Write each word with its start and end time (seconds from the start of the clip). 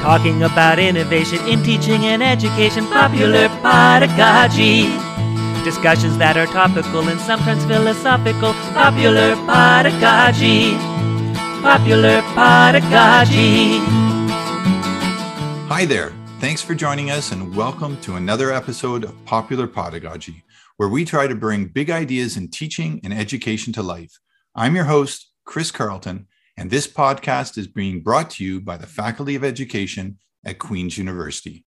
Talking 0.00 0.42
about 0.44 0.78
innovation 0.78 1.46
in 1.46 1.62
teaching 1.62 2.06
and 2.06 2.22
education, 2.22 2.86
popular 2.86 3.48
pedagogy. 3.60 4.84
Discussions 5.62 6.16
that 6.16 6.38
are 6.38 6.46
topical 6.46 7.06
and 7.06 7.20
sometimes 7.20 7.66
philosophical, 7.66 8.54
popular 8.72 9.36
pedagogy. 9.44 10.72
Popular 11.60 12.22
pedagogy. 12.32 13.76
Hi 15.68 15.84
there. 15.84 16.14
Thanks 16.38 16.62
for 16.62 16.74
joining 16.74 17.10
us 17.10 17.32
and 17.32 17.54
welcome 17.54 18.00
to 18.00 18.16
another 18.16 18.54
episode 18.54 19.04
of 19.04 19.24
Popular 19.26 19.66
Pedagogy, 19.66 20.42
where 20.78 20.88
we 20.88 21.04
try 21.04 21.26
to 21.26 21.34
bring 21.34 21.66
big 21.66 21.90
ideas 21.90 22.38
in 22.38 22.48
teaching 22.48 23.02
and 23.04 23.12
education 23.12 23.74
to 23.74 23.82
life. 23.82 24.18
I'm 24.54 24.74
your 24.74 24.86
host, 24.86 25.30
Chris 25.44 25.70
Carlton, 25.70 26.26
and 26.60 26.70
this 26.70 26.86
podcast 26.86 27.56
is 27.56 27.66
being 27.66 28.02
brought 28.02 28.28
to 28.28 28.44
you 28.44 28.60
by 28.60 28.76
the 28.76 28.86
Faculty 28.86 29.34
of 29.34 29.42
Education 29.42 30.18
at 30.44 30.58
Queen's 30.58 30.98
University. 30.98 31.64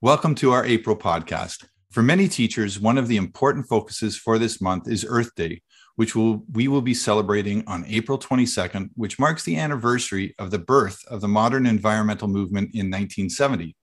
Welcome 0.00 0.36
to 0.36 0.52
our 0.52 0.64
April 0.64 0.96
podcast. 0.96 1.64
For 1.90 2.04
many 2.04 2.28
teachers, 2.28 2.78
one 2.78 2.98
of 2.98 3.08
the 3.08 3.16
important 3.16 3.66
focuses 3.66 4.16
for 4.16 4.38
this 4.38 4.60
month 4.60 4.88
is 4.88 5.04
Earth 5.08 5.34
Day, 5.34 5.62
which 5.96 6.14
will, 6.14 6.44
we 6.52 6.68
will 6.68 6.82
be 6.82 6.94
celebrating 6.94 7.64
on 7.66 7.84
April 7.88 8.16
22nd, 8.16 8.90
which 8.94 9.18
marks 9.18 9.42
the 9.42 9.56
anniversary 9.56 10.36
of 10.38 10.52
the 10.52 10.58
birth 10.60 11.04
of 11.08 11.20
the 11.20 11.26
modern 11.26 11.66
environmental 11.66 12.28
movement 12.28 12.66
in 12.74 12.86
1970. 12.86 13.74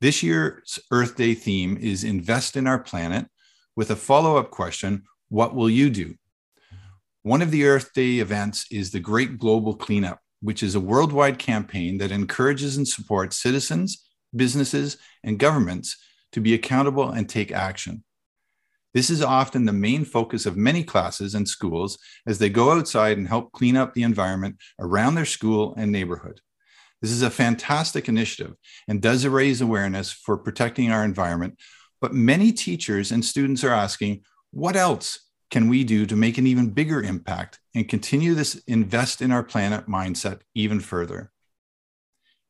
This 0.00 0.22
year's 0.22 0.78
Earth 0.90 1.16
Day 1.16 1.34
theme 1.34 1.76
is 1.76 2.02
Invest 2.02 2.56
in 2.56 2.66
Our 2.66 2.78
Planet, 2.78 3.26
with 3.76 3.90
a 3.90 3.96
follow 3.96 4.38
up 4.38 4.50
question 4.50 5.02
What 5.28 5.54
will 5.54 5.68
you 5.68 5.90
do? 5.90 6.14
One 7.26 7.42
of 7.42 7.50
the 7.50 7.64
Earth 7.64 7.92
Day 7.92 8.20
events 8.20 8.66
is 8.70 8.92
the 8.92 9.00
Great 9.00 9.36
Global 9.36 9.74
Cleanup, 9.74 10.20
which 10.42 10.62
is 10.62 10.76
a 10.76 10.80
worldwide 10.80 11.40
campaign 11.40 11.98
that 11.98 12.12
encourages 12.12 12.76
and 12.76 12.86
supports 12.86 13.42
citizens, 13.42 14.06
businesses, 14.36 14.96
and 15.24 15.36
governments 15.36 15.96
to 16.30 16.40
be 16.40 16.54
accountable 16.54 17.10
and 17.10 17.28
take 17.28 17.50
action. 17.50 18.04
This 18.94 19.10
is 19.10 19.22
often 19.22 19.64
the 19.64 19.72
main 19.72 20.04
focus 20.04 20.46
of 20.46 20.56
many 20.56 20.84
classes 20.84 21.34
and 21.34 21.48
schools 21.48 21.98
as 22.28 22.38
they 22.38 22.48
go 22.48 22.70
outside 22.70 23.18
and 23.18 23.26
help 23.26 23.50
clean 23.50 23.76
up 23.76 23.92
the 23.92 24.04
environment 24.04 24.58
around 24.78 25.16
their 25.16 25.24
school 25.24 25.74
and 25.76 25.90
neighborhood. 25.90 26.40
This 27.02 27.10
is 27.10 27.22
a 27.22 27.28
fantastic 27.28 28.08
initiative 28.08 28.54
and 28.86 29.02
does 29.02 29.26
raise 29.26 29.60
awareness 29.60 30.12
for 30.12 30.38
protecting 30.38 30.92
our 30.92 31.04
environment. 31.04 31.58
But 32.00 32.14
many 32.14 32.52
teachers 32.52 33.10
and 33.10 33.24
students 33.24 33.64
are 33.64 33.72
asking, 33.72 34.22
what 34.52 34.76
else 34.76 35.25
can 35.50 35.68
we 35.68 35.84
do 35.84 36.06
to 36.06 36.16
make 36.16 36.38
an 36.38 36.46
even 36.46 36.70
bigger 36.70 37.02
impact 37.02 37.60
and 37.74 37.88
continue 37.88 38.34
this 38.34 38.56
invest 38.66 39.22
in 39.22 39.30
our 39.30 39.42
planet 39.42 39.86
mindset 39.86 40.40
even 40.54 40.80
further? 40.80 41.32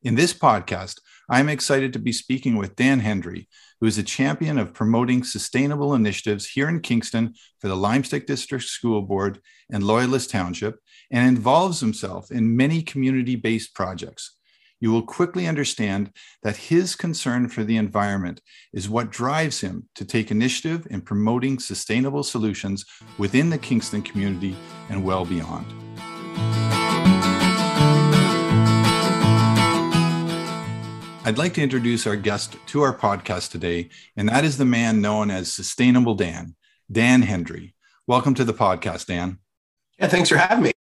In 0.03 0.14
this 0.14 0.33
podcast, 0.33 1.00
I'm 1.28 1.48
excited 1.48 1.92
to 1.92 1.98
be 1.98 2.12
speaking 2.12 2.56
with 2.56 2.77
Dan 2.77 3.00
Hendry, 3.00 3.48
who 3.80 3.86
is 3.86 3.98
a 3.98 4.03
champion 4.03 4.58
of 4.58 4.72
promoting 4.72 5.25
sustainable 5.25 5.94
initiatives 5.94 6.48
here 6.48 6.69
in 6.69 6.80
Kingston 6.80 7.34
for 7.61 7.69
the 7.69 7.77
Limestone 7.77 8.25
District 8.27 8.64
School 8.64 9.03
Board 9.03 9.41
and 9.70 9.83
Loyalist 9.83 10.31
Township, 10.31 10.78
and 11.10 11.28
involves 11.28 11.81
himself 11.81 12.31
in 12.31 12.56
many 12.56 12.83
community 12.83 13.34
based 13.34 13.75
projects 13.75 14.35
you 14.80 14.92
will 14.92 15.02
quickly 15.02 15.46
understand 15.46 16.10
that 16.42 16.56
his 16.56 16.94
concern 16.94 17.48
for 17.48 17.64
the 17.64 17.77
environment 17.77 18.41
is 18.72 18.88
what 18.88 19.10
drives 19.10 19.60
him 19.60 19.88
to 19.94 20.05
take 20.05 20.30
initiative 20.30 20.86
in 20.91 21.00
promoting 21.00 21.58
sustainable 21.58 22.22
solutions 22.22 22.84
within 23.19 23.50
the 23.50 23.58
Kingston 23.58 24.02
community 24.02 24.56
and 24.91 25.04
well 25.04 25.24
beyond. 25.24 25.66
I'd 31.24 31.38
like 31.38 31.54
to 31.54 31.62
introduce 31.62 32.06
our 32.06 32.14
guest 32.14 32.56
to 32.66 32.82
our 32.82 32.97
podcast 32.97 33.50
today, 33.50 33.88
and 34.16 34.28
that 34.28 34.44
is 34.44 34.58
the 34.58 34.64
man 34.64 35.00
known 35.00 35.28
as 35.28 35.52
Sustainable 35.52 36.14
Dan, 36.14 36.54
Dan 36.93 37.22
Hendry. 37.22 37.75
Welcome 38.06 38.34
to 38.34 38.44
the 38.44 38.54
podcast, 38.54 39.06
Dan. 39.06 39.38
Yeah, 39.98 40.06
thanks 40.06 40.28
for 40.28 40.37
having 40.37 40.62
me. 40.62 40.75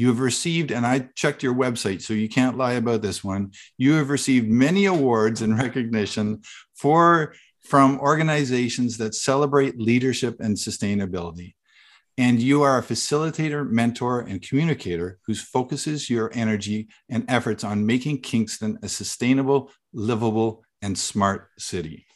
You 0.00 0.08
have 0.08 0.20
received, 0.20 0.72
and 0.72 0.86
I 0.86 1.10
checked 1.14 1.42
your 1.42 1.52
website, 1.54 2.00
so 2.00 2.14
you 2.14 2.26
can't 2.26 2.56
lie 2.56 2.72
about 2.72 3.02
this 3.02 3.22
one. 3.22 3.52
You 3.76 3.92
have 3.96 4.08
received 4.08 4.48
many 4.48 4.86
awards 4.86 5.42
and 5.42 5.58
recognition 5.62 6.40
for 6.74 7.34
from 7.60 8.00
organizations 8.00 8.96
that 8.96 9.14
celebrate 9.14 9.78
leadership 9.78 10.40
and 10.40 10.56
sustainability. 10.56 11.52
And 12.16 12.40
you 12.40 12.62
are 12.62 12.78
a 12.78 12.82
facilitator, 12.82 13.68
mentor, 13.68 14.20
and 14.20 14.40
communicator 14.40 15.18
whose 15.26 15.42
focuses 15.42 16.08
your 16.08 16.30
energy 16.32 16.88
and 17.10 17.26
efforts 17.28 17.62
on 17.62 17.84
making 17.84 18.22
Kingston 18.22 18.78
a 18.82 18.88
sustainable, 18.88 19.70
livable, 19.92 20.64
and 20.80 20.96
smart 20.96 21.50
city. 21.58 22.06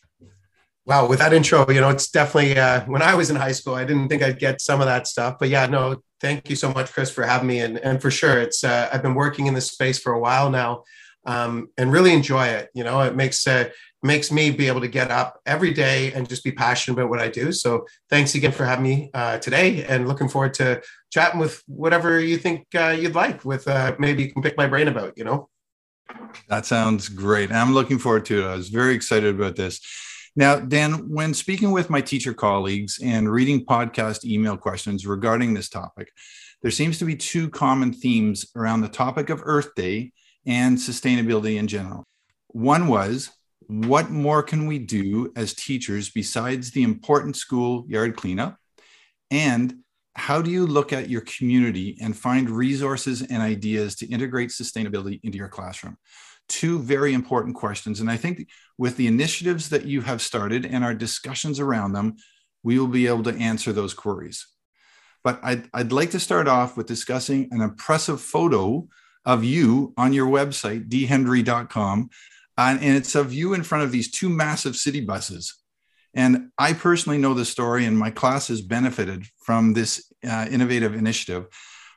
Wow, 0.86 1.08
with 1.08 1.20
that 1.20 1.32
intro, 1.32 1.68
you 1.70 1.80
know, 1.80 1.88
it's 1.88 2.10
definitely 2.10 2.58
uh, 2.58 2.84
when 2.84 3.00
I 3.00 3.14
was 3.14 3.30
in 3.30 3.36
high 3.36 3.52
school, 3.52 3.74
I 3.74 3.84
didn't 3.84 4.08
think 4.08 4.22
I'd 4.22 4.38
get 4.38 4.60
some 4.60 4.80
of 4.80 4.86
that 4.86 5.06
stuff. 5.06 5.36
But 5.40 5.48
yeah, 5.48 5.64
no, 5.64 6.02
thank 6.20 6.50
you 6.50 6.56
so 6.56 6.70
much, 6.72 6.92
Chris, 6.92 7.10
for 7.10 7.24
having 7.24 7.48
me. 7.48 7.60
And, 7.60 7.78
and 7.78 8.02
for 8.02 8.10
sure, 8.10 8.38
it's 8.38 8.64
uh, 8.64 8.90
I've 8.92 9.02
been 9.02 9.14
working 9.14 9.46
in 9.46 9.54
this 9.54 9.70
space 9.70 9.98
for 9.98 10.12
a 10.12 10.20
while 10.20 10.50
now, 10.50 10.84
um, 11.24 11.68
and 11.78 11.90
really 11.90 12.12
enjoy 12.12 12.48
it. 12.48 12.68
You 12.74 12.84
know, 12.84 13.00
it 13.00 13.16
makes 13.16 13.46
uh, 13.46 13.70
makes 14.02 14.30
me 14.30 14.50
be 14.50 14.68
able 14.68 14.82
to 14.82 14.88
get 14.88 15.10
up 15.10 15.40
every 15.46 15.72
day 15.72 16.12
and 16.12 16.28
just 16.28 16.44
be 16.44 16.52
passionate 16.52 16.98
about 16.98 17.08
what 17.08 17.18
I 17.20 17.28
do. 17.28 17.50
So 17.50 17.86
thanks 18.10 18.34
again 18.34 18.52
for 18.52 18.66
having 18.66 18.84
me 18.84 19.10
uh, 19.14 19.38
today, 19.38 19.84
and 19.84 20.06
looking 20.06 20.28
forward 20.28 20.52
to 20.54 20.82
chatting 21.10 21.40
with 21.40 21.62
whatever 21.66 22.20
you 22.20 22.36
think 22.36 22.66
uh, 22.74 22.88
you'd 22.98 23.14
like. 23.14 23.42
With 23.42 23.66
uh, 23.66 23.94
maybe 23.98 24.24
you 24.24 24.30
can 24.30 24.42
pick 24.42 24.58
my 24.58 24.66
brain 24.66 24.88
about. 24.88 25.16
You 25.16 25.24
know. 25.24 25.48
That 26.48 26.66
sounds 26.66 27.08
great. 27.08 27.50
I'm 27.50 27.72
looking 27.72 27.98
forward 27.98 28.26
to 28.26 28.44
it. 28.44 28.46
I 28.46 28.54
was 28.54 28.68
very 28.68 28.94
excited 28.94 29.34
about 29.34 29.56
this. 29.56 29.80
Now, 30.36 30.58
Dan, 30.58 31.08
when 31.08 31.32
speaking 31.32 31.70
with 31.70 31.90
my 31.90 32.00
teacher 32.00 32.34
colleagues 32.34 32.98
and 33.02 33.30
reading 33.30 33.64
podcast 33.64 34.24
email 34.24 34.56
questions 34.56 35.06
regarding 35.06 35.54
this 35.54 35.68
topic, 35.68 36.10
there 36.60 36.72
seems 36.72 36.98
to 36.98 37.04
be 37.04 37.14
two 37.14 37.48
common 37.50 37.92
themes 37.92 38.46
around 38.56 38.80
the 38.80 38.88
topic 38.88 39.30
of 39.30 39.42
Earth 39.44 39.74
Day 39.76 40.12
and 40.44 40.76
sustainability 40.76 41.56
in 41.56 41.68
general. 41.68 42.04
One 42.48 42.88
was, 42.88 43.30
what 43.68 44.10
more 44.10 44.42
can 44.42 44.66
we 44.66 44.80
do 44.80 45.32
as 45.36 45.54
teachers 45.54 46.10
besides 46.10 46.72
the 46.72 46.82
important 46.82 47.36
school 47.36 47.84
yard 47.86 48.16
cleanup? 48.16 48.56
And 49.30 49.84
how 50.16 50.42
do 50.42 50.50
you 50.50 50.66
look 50.66 50.92
at 50.92 51.08
your 51.08 51.22
community 51.22 51.96
and 52.00 52.16
find 52.16 52.50
resources 52.50 53.22
and 53.22 53.40
ideas 53.40 53.94
to 53.96 54.06
integrate 54.06 54.50
sustainability 54.50 55.20
into 55.22 55.38
your 55.38 55.48
classroom? 55.48 55.96
Two 56.48 56.78
very 56.78 57.14
important 57.14 57.54
questions. 57.54 58.00
And 58.00 58.10
I 58.10 58.16
think 58.16 58.48
with 58.78 58.96
the 58.96 59.06
initiatives 59.06 59.68
that 59.70 59.86
you 59.86 60.02
have 60.02 60.20
started 60.20 60.66
and 60.66 60.84
our 60.84 60.94
discussions 60.94 61.60
around 61.60 61.92
them, 61.92 62.16
we 62.62 62.78
will 62.78 62.88
be 62.88 63.06
able 63.06 63.22
to 63.24 63.36
answer 63.36 63.72
those 63.72 63.94
queries. 63.94 64.46
But 65.22 65.40
I'd, 65.42 65.68
I'd 65.72 65.92
like 65.92 66.10
to 66.10 66.20
start 66.20 66.48
off 66.48 66.76
with 66.76 66.86
discussing 66.86 67.48
an 67.50 67.60
impressive 67.60 68.20
photo 68.20 68.86
of 69.24 69.42
you 69.42 69.94
on 69.96 70.12
your 70.12 70.26
website, 70.26 70.88
dhendry.com. 70.88 72.10
Uh, 72.56 72.78
and 72.80 72.96
it's 72.96 73.14
of 73.14 73.32
you 73.32 73.54
in 73.54 73.62
front 73.62 73.84
of 73.84 73.90
these 73.90 74.10
two 74.10 74.28
massive 74.28 74.76
city 74.76 75.00
buses. 75.00 75.54
And 76.14 76.50
I 76.58 76.74
personally 76.74 77.18
know 77.18 77.34
the 77.34 77.44
story, 77.44 77.86
and 77.86 77.98
my 77.98 78.10
class 78.10 78.48
has 78.48 78.60
benefited 78.60 79.26
from 79.44 79.72
this 79.72 80.12
uh, 80.28 80.46
innovative 80.48 80.94
initiative 80.94 81.46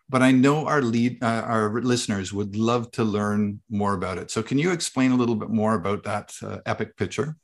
but 0.09 0.21
I 0.21 0.31
know 0.31 0.65
our 0.67 0.81
lead, 0.81 1.23
uh, 1.23 1.43
our 1.45 1.81
listeners 1.81 2.33
would 2.33 2.55
love 2.55 2.91
to 2.91 3.03
learn 3.03 3.61
more 3.69 3.93
about 3.93 4.17
it. 4.17 4.31
So, 4.31 4.41
can 4.43 4.57
you 4.57 4.71
explain 4.71 5.11
a 5.11 5.15
little 5.15 5.35
bit 5.35 5.49
more 5.49 5.75
about 5.75 6.03
that 6.03 6.33
uh, 6.41 6.59
epic 6.65 6.97
picture? 6.97 7.37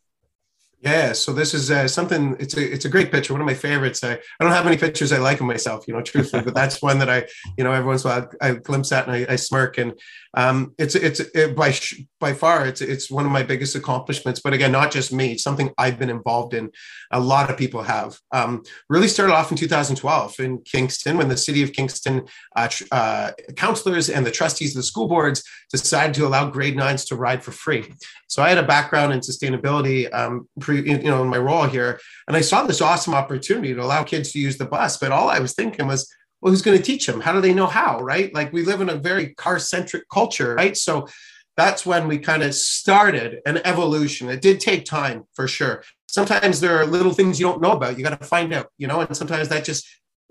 Yeah, 0.84 1.14
so 1.14 1.32
this 1.32 1.54
is 1.54 1.72
uh, 1.72 1.88
something. 1.88 2.36
It's 2.42 2.58
a 2.58 2.74
it's 2.74 2.84
a 2.84 2.90
great 2.90 3.10
picture. 3.10 3.32
One 3.32 3.40
of 3.40 3.48
my 3.48 3.54
favorites. 3.54 4.04
I, 4.04 4.16
I 4.16 4.44
don't 4.44 4.52
have 4.52 4.68
any 4.68 4.76
pictures 4.76 5.14
I 5.14 5.18
like 5.18 5.40
of 5.40 5.46
myself, 5.46 5.88
you 5.88 5.94
know, 5.94 6.02
truthfully, 6.02 6.44
but 6.44 6.54
that's 6.54 6.82
one 6.82 7.00
that 7.00 7.10
I, 7.10 7.26
you 7.58 7.64
know, 7.64 7.72
every 7.72 7.88
once 7.88 8.04
in 8.04 8.12
a 8.12 8.14
while 8.14 8.30
I, 8.42 8.50
I 8.50 8.54
glimpse 8.56 8.92
at 8.92 9.08
and 9.08 9.16
I, 9.16 9.34
I 9.34 9.36
smirk. 9.38 9.78
And 9.78 9.94
um, 10.34 10.74
it's 10.78 10.96
it's 10.96 11.22
it, 11.22 11.56
by 11.56 11.74
by 12.20 12.34
far 12.34 12.68
it's 12.68 12.82
it's 12.82 13.10
one 13.10 13.26
of 13.26 13.32
my 13.32 13.44
biggest 13.44 13.76
accomplishments. 13.76 14.42
But 14.44 14.52
again, 14.52 14.74
not 14.74 14.92
just 14.92 15.14
me. 15.14 15.32
It's 15.32 15.44
something 15.44 15.72
I've 15.78 15.98
been 15.98 16.10
involved 16.10 16.54
in. 16.54 16.70
A 17.12 17.20
lot 17.20 17.50
of 17.50 17.56
people 17.56 17.84
have. 17.84 18.20
Um, 18.34 18.64
really 18.90 19.08
started 19.08 19.34
off 19.34 19.52
in 19.52 19.58
2012 19.58 20.40
in 20.42 20.58
Kingston 20.64 21.16
when 21.16 21.30
the 21.30 21.38
city 21.38 21.64
of 21.64 21.72
Kingston 21.72 22.28
uh, 22.58 22.68
uh, 22.92 23.32
counselors 23.56 24.10
and 24.10 24.26
the 24.26 24.32
trustees 24.32 24.76
of 24.76 24.80
the 24.80 24.84
school 24.84 25.08
boards 25.08 25.44
decided 25.72 26.14
to 26.16 26.28
allow 26.28 26.50
grade 26.50 26.76
nines 26.76 27.06
to 27.06 27.16
ride 27.16 27.42
for 27.42 27.52
free. 27.52 27.94
So 28.28 28.42
I 28.42 28.50
had 28.50 28.58
a 28.58 28.64
background 28.64 29.14
in 29.14 29.20
sustainability, 29.20 30.12
um, 30.12 30.48
pre, 30.60 30.73
you 30.76 30.98
know, 31.04 31.24
in 31.24 31.30
my 31.30 31.38
role 31.38 31.66
here, 31.66 32.00
and 32.28 32.38
I 32.38 32.42
saw 32.42 32.66
this 32.66 32.82
awesome 32.82 33.14
opportunity 33.14 33.74
to 33.74 33.82
allow 33.82 34.04
kids 34.04 34.32
to 34.32 34.40
use 34.40 34.58
the 34.58 34.66
bus. 34.66 34.98
But 34.98 35.12
all 35.12 35.30
I 35.30 35.40
was 35.40 35.54
thinking 35.54 35.88
was, 35.88 36.12
well, 36.42 36.52
who's 36.52 36.62
going 36.62 36.78
to 36.78 36.84
teach 36.84 37.06
them? 37.06 37.22
How 37.22 37.34
do 37.34 37.42
they 37.42 37.54
know 37.54 37.68
how? 37.68 38.00
Right? 38.00 38.34
Like 38.34 38.52
we 38.52 38.64
live 38.64 38.82
in 38.82 38.90
a 38.90 38.96
very 38.96 39.34
car 39.36 39.60
centric 39.60 40.04
culture, 40.10 40.56
right? 40.56 40.76
So 40.76 41.08
that's 41.56 41.86
when 41.86 42.08
we 42.08 42.18
kind 42.18 42.44
of 42.44 42.56
started 42.56 43.40
an 43.46 43.60
evolution. 43.64 44.30
It 44.30 44.42
did 44.42 44.60
take 44.60 44.86
time 44.86 45.24
for 45.34 45.48
sure. 45.48 45.84
Sometimes 46.08 46.60
there 46.60 46.78
are 46.78 46.86
little 46.86 47.14
things 47.14 47.40
you 47.40 47.46
don't 47.46 47.62
know 47.62 47.72
about. 47.72 47.98
You 47.98 48.04
got 48.04 48.20
to 48.20 48.26
find 48.26 48.54
out, 48.54 48.68
you 48.78 48.88
know, 48.88 49.02
and 49.02 49.16
sometimes 49.16 49.50
that 49.50 49.64
just 49.64 49.88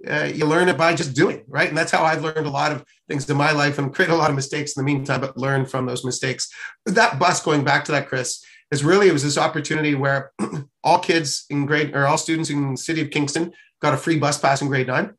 uh, 0.09 0.25
you 0.25 0.47
learn 0.47 0.69
it 0.69 0.77
by 0.77 0.95
just 0.95 1.15
doing, 1.15 1.45
right? 1.47 1.69
And 1.69 1.79
that's 1.79 1.93
how 1.93 2.05
I've 2.05 2.23
learned 2.23 2.47
a 2.47 2.51
lot 2.51 2.73
of 2.73 2.85
things 3.09 3.29
in 3.29 3.37
my 3.37 3.53
life 3.53 3.79
and 3.79 3.95
create 3.95 4.11
a 4.11 4.17
lot 4.17 4.31
of 4.31 4.37
mistakes 4.37 4.77
in 4.77 4.85
the 4.85 4.93
meantime, 4.93 5.21
but 5.21 5.37
learn 5.37 5.65
from 5.65 5.87
those 5.87 6.05
mistakes. 6.05 6.49
That 6.87 7.19
bus, 7.19 7.43
going 7.43 7.63
back 7.63 7.85
to 7.85 7.93
that, 7.93 8.09
Chris, 8.09 8.45
is 8.73 8.83
really 8.83 9.09
it 9.09 9.13
was 9.13 9.23
this 9.23 9.39
opportunity 9.39 9.95
where 9.95 10.33
all 10.83 10.99
kids 10.99 11.45
in 11.51 11.67
grade 11.67 11.95
or 11.95 12.07
all 12.07 12.19
students 12.19 12.51
in 12.51 12.73
the 12.73 12.77
city 12.77 13.03
of 13.03 13.11
Kingston 13.11 13.53
got 13.81 13.95
a 13.95 13.99
free 13.99 14.19
bus 14.19 14.39
pass 14.39 14.63
in 14.63 14.69
grade 14.69 14.89
nine. 14.89 15.13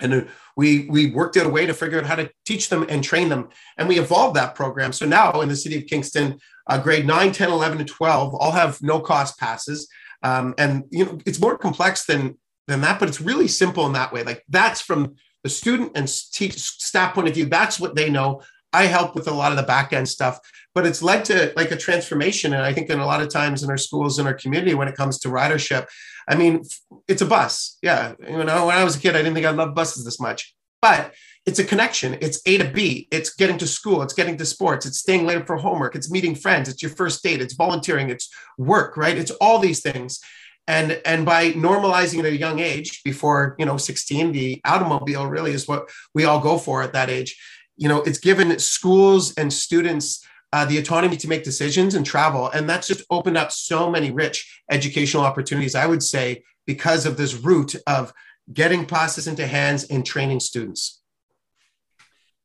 And 0.00 0.28
we 0.56 0.88
we 0.88 1.10
worked 1.10 1.36
out 1.36 1.46
a 1.46 1.50
way 1.50 1.66
to 1.66 1.74
figure 1.74 1.98
out 1.98 2.06
how 2.06 2.16
to 2.16 2.30
teach 2.44 2.68
them 2.68 2.84
and 2.88 3.04
train 3.04 3.28
them. 3.28 3.50
And 3.78 3.88
we 3.88 3.98
evolved 3.98 4.34
that 4.36 4.54
program. 4.54 4.92
So 4.92 5.06
now 5.06 5.40
in 5.40 5.48
the 5.48 5.56
city 5.56 5.78
of 5.78 5.86
Kingston, 5.86 6.38
uh, 6.66 6.78
grade 6.78 7.06
9, 7.06 7.32
10, 7.32 7.50
11, 7.50 7.78
and 7.78 7.88
12 7.88 8.34
all 8.34 8.52
have 8.52 8.82
no 8.82 8.98
cost 9.00 9.38
passes. 9.38 9.88
Um, 10.22 10.54
and 10.58 10.84
you 10.90 11.04
know 11.04 11.18
it's 11.26 11.40
more 11.40 11.56
complex 11.56 12.06
than 12.06 12.38
than 12.66 12.80
that, 12.80 12.98
but 12.98 13.08
it's 13.08 13.20
really 13.20 13.48
simple 13.48 13.86
in 13.86 13.92
that 13.92 14.12
way. 14.12 14.24
Like 14.24 14.42
that's 14.48 14.80
from 14.80 15.14
the 15.44 15.50
student 15.50 15.92
and 15.94 16.08
teach, 16.32 16.58
staff 16.58 17.14
point 17.14 17.28
of 17.28 17.34
view. 17.34 17.46
That's 17.46 17.78
what 17.78 17.94
they 17.94 18.10
know. 18.10 18.42
I 18.72 18.86
help 18.86 19.14
with 19.14 19.26
a 19.26 19.34
lot 19.34 19.52
of 19.52 19.56
the 19.56 19.64
back 19.64 19.92
end 19.92 20.08
stuff, 20.08 20.38
but 20.74 20.86
it's 20.86 21.02
led 21.02 21.24
to 21.26 21.52
like 21.56 21.70
a 21.70 21.76
transformation. 21.76 22.52
And 22.52 22.62
I 22.62 22.72
think 22.72 22.88
in 22.90 23.00
a 23.00 23.06
lot 23.06 23.22
of 23.22 23.28
times 23.28 23.62
in 23.62 23.70
our 23.70 23.76
schools, 23.76 24.18
in 24.18 24.26
our 24.26 24.34
community, 24.34 24.74
when 24.74 24.88
it 24.88 24.96
comes 24.96 25.18
to 25.20 25.28
ridership, 25.28 25.86
I 26.28 26.36
mean, 26.36 26.62
it's 27.08 27.22
a 27.22 27.26
bus. 27.26 27.78
Yeah. 27.82 28.14
You 28.20 28.44
know, 28.44 28.66
when 28.66 28.76
I 28.76 28.84
was 28.84 28.96
a 28.96 29.00
kid, 29.00 29.16
I 29.16 29.18
didn't 29.18 29.34
think 29.34 29.46
I 29.46 29.50
loved 29.50 29.74
buses 29.74 30.04
this 30.04 30.20
much, 30.20 30.54
but 30.80 31.12
it's 31.46 31.58
a 31.58 31.64
connection. 31.64 32.18
It's 32.20 32.40
A 32.46 32.58
to 32.58 32.70
B. 32.70 33.08
It's 33.10 33.34
getting 33.34 33.58
to 33.58 33.66
school. 33.66 34.02
It's 34.02 34.12
getting 34.12 34.36
to 34.36 34.44
sports. 34.44 34.86
It's 34.86 34.98
staying 34.98 35.26
later 35.26 35.44
for 35.44 35.56
homework. 35.56 35.96
It's 35.96 36.10
meeting 36.10 36.34
friends. 36.34 36.68
It's 36.68 36.82
your 36.82 36.92
first 36.92 37.22
date. 37.22 37.40
It's 37.40 37.54
volunteering. 37.54 38.10
It's 38.10 38.28
work, 38.58 38.96
right? 38.96 39.16
It's 39.16 39.30
all 39.32 39.58
these 39.58 39.80
things. 39.80 40.20
And, 40.66 41.00
and 41.04 41.24
by 41.26 41.52
normalizing 41.52 42.20
at 42.20 42.26
a 42.26 42.36
young 42.36 42.60
age, 42.60 43.02
before 43.02 43.56
you 43.58 43.66
know 43.66 43.76
16, 43.76 44.32
the 44.32 44.60
automobile 44.64 45.26
really 45.26 45.52
is 45.52 45.66
what 45.66 45.90
we 46.14 46.24
all 46.24 46.38
go 46.38 46.58
for 46.58 46.82
at 46.82 46.92
that 46.92 47.10
age. 47.10 47.36
You 47.80 47.88
know, 47.88 48.02
it's 48.02 48.18
given 48.18 48.58
schools 48.58 49.34
and 49.34 49.50
students 49.50 50.24
uh, 50.52 50.64
the 50.66 50.78
autonomy 50.78 51.16
to 51.16 51.28
make 51.28 51.44
decisions 51.44 51.94
and 51.94 52.04
travel. 52.04 52.50
And 52.50 52.68
that's 52.68 52.86
just 52.86 53.02
opened 53.08 53.38
up 53.38 53.50
so 53.52 53.90
many 53.90 54.10
rich 54.10 54.62
educational 54.70 55.24
opportunities, 55.24 55.74
I 55.74 55.86
would 55.86 56.02
say, 56.02 56.42
because 56.66 57.06
of 57.06 57.16
this 57.16 57.34
route 57.34 57.74
of 57.86 58.12
getting 58.52 58.84
process 58.84 59.26
into 59.26 59.46
hands 59.46 59.84
and 59.84 60.04
training 60.04 60.40
students. 60.40 61.00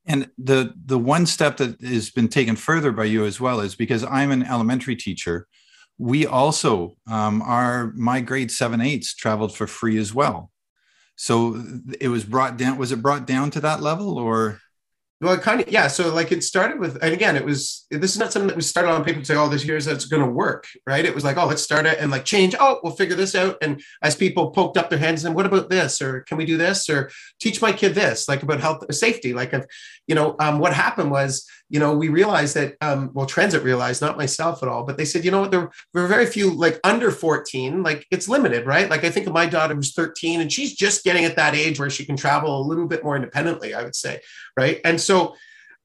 And 0.06 0.30
the 0.38 0.74
the 0.86 1.00
one 1.00 1.26
step 1.26 1.58
that 1.58 1.82
has 1.82 2.12
been 2.12 2.28
taken 2.28 2.56
further 2.56 2.92
by 2.92 3.06
you 3.06 3.26
as 3.26 3.42
well 3.42 3.60
is 3.60 3.76
because 3.76 4.04
I'm 4.04 4.32
an 4.32 4.44
elementary 4.44 4.96
teacher. 4.96 5.48
We 5.98 6.28
also 6.28 6.96
um, 7.08 7.42
our 7.42 7.92
my 7.96 8.22
grade 8.22 8.52
seven 8.52 8.82
eights 8.82 9.16
traveled 9.16 9.56
for 9.56 9.68
free 9.68 9.98
as 9.98 10.14
well. 10.14 10.52
So 11.16 11.62
it 12.00 12.10
was 12.10 12.24
brought 12.24 12.56
down. 12.58 12.78
Was 12.78 12.92
it 12.92 13.02
brought 13.02 13.26
down 13.26 13.50
to 13.52 13.62
that 13.62 13.82
level, 13.82 14.20
or 14.20 14.60
well, 15.26 15.38
kind 15.40 15.60
of, 15.60 15.68
yeah. 15.70 15.88
So 15.88 16.14
like 16.14 16.32
it 16.32 16.44
started 16.44 16.80
with, 16.80 17.02
and 17.02 17.12
again, 17.12 17.36
it 17.36 17.44
was, 17.44 17.88
this 17.90 18.12
is 18.12 18.20
not 18.20 18.32
something 18.32 18.48
that 18.48 18.56
we 18.56 18.62
started 18.62 18.92
on 18.92 19.04
paper 19.04 19.20
to 19.20 19.26
say, 19.26 19.36
oh, 19.36 19.50
this 19.50 19.64
here's 19.64 19.86
that's 19.86 20.06
going 20.06 20.22
to 20.22 20.30
work, 20.30 20.68
right? 20.86 21.04
It 21.04 21.16
was 21.16 21.24
like, 21.24 21.38
oh, 21.38 21.48
let's 21.48 21.64
start 21.64 21.88
it 21.88 21.98
and 22.00 22.12
like 22.12 22.26
change. 22.26 22.54
Oh, 22.60 22.80
we'll 22.84 22.96
figure 22.96 23.16
this 23.16 23.34
out. 23.34 23.58
And 23.62 23.82
as 24.04 24.16
people 24.16 24.52
poked 24.52 24.78
up 24.78 24.92
their 24.92 25.00
hands 25.00 25.26
and 25.26 25.34
what 25.34 25.48
about 25.48 25.70
this? 25.70 26.00
Or 26.00 26.22
can 26.22 26.38
we 26.38 26.46
do 26.46 26.58
this? 26.58 26.90
Or 26.90 27.10
teach 27.40 27.60
my 27.60 27.74
kid 27.74 27.96
this, 27.96 28.30
like 28.30 28.44
about 28.44 28.60
health 28.60 28.94
safety. 28.94 29.34
Like, 29.34 29.52
if, 29.54 29.66
you 30.06 30.14
know, 30.14 30.36
um, 30.40 30.60
what 30.60 30.74
happened 30.74 31.10
was, 31.10 31.50
you 31.70 31.80
know, 31.80 31.96
we 31.96 32.10
realized 32.10 32.56
that, 32.56 32.76
um, 32.82 33.10
well, 33.14 33.26
transit 33.26 33.64
realized, 33.64 34.02
not 34.02 34.18
myself 34.18 34.62
at 34.62 34.70
all, 34.70 34.84
but 34.84 34.98
they 34.98 35.06
said, 35.06 35.26
you 35.26 35.32
know 35.32 35.42
what, 35.42 35.52
there 35.52 35.72
were 35.94 36.08
very 36.08 36.26
few 36.26 36.52
like 36.52 36.80
under 36.84 37.10
14, 37.10 37.82
like 37.82 38.06
it's 38.12 38.30
limited, 38.30 38.68
right? 38.68 38.90
Like 38.90 39.04
I 39.04 39.10
think 39.10 39.26
of 39.26 39.34
my 39.34 39.48
daughter 39.48 39.74
who's 39.74 39.94
13 39.94 40.42
and 40.42 40.52
she's 40.52 40.76
just 40.76 41.04
getting 41.04 41.26
at 41.26 41.36
that 41.38 41.56
age 41.56 41.80
where 41.80 41.90
she 41.90 42.06
can 42.06 42.16
travel 42.16 42.60
a 42.60 42.68
little 42.68 42.88
bit 42.88 43.04
more 43.04 43.16
independently, 43.16 43.74
I 43.74 43.84
would 43.84 43.96
say, 43.96 44.22
right? 44.56 44.80
And 44.86 45.02
so 45.02 45.36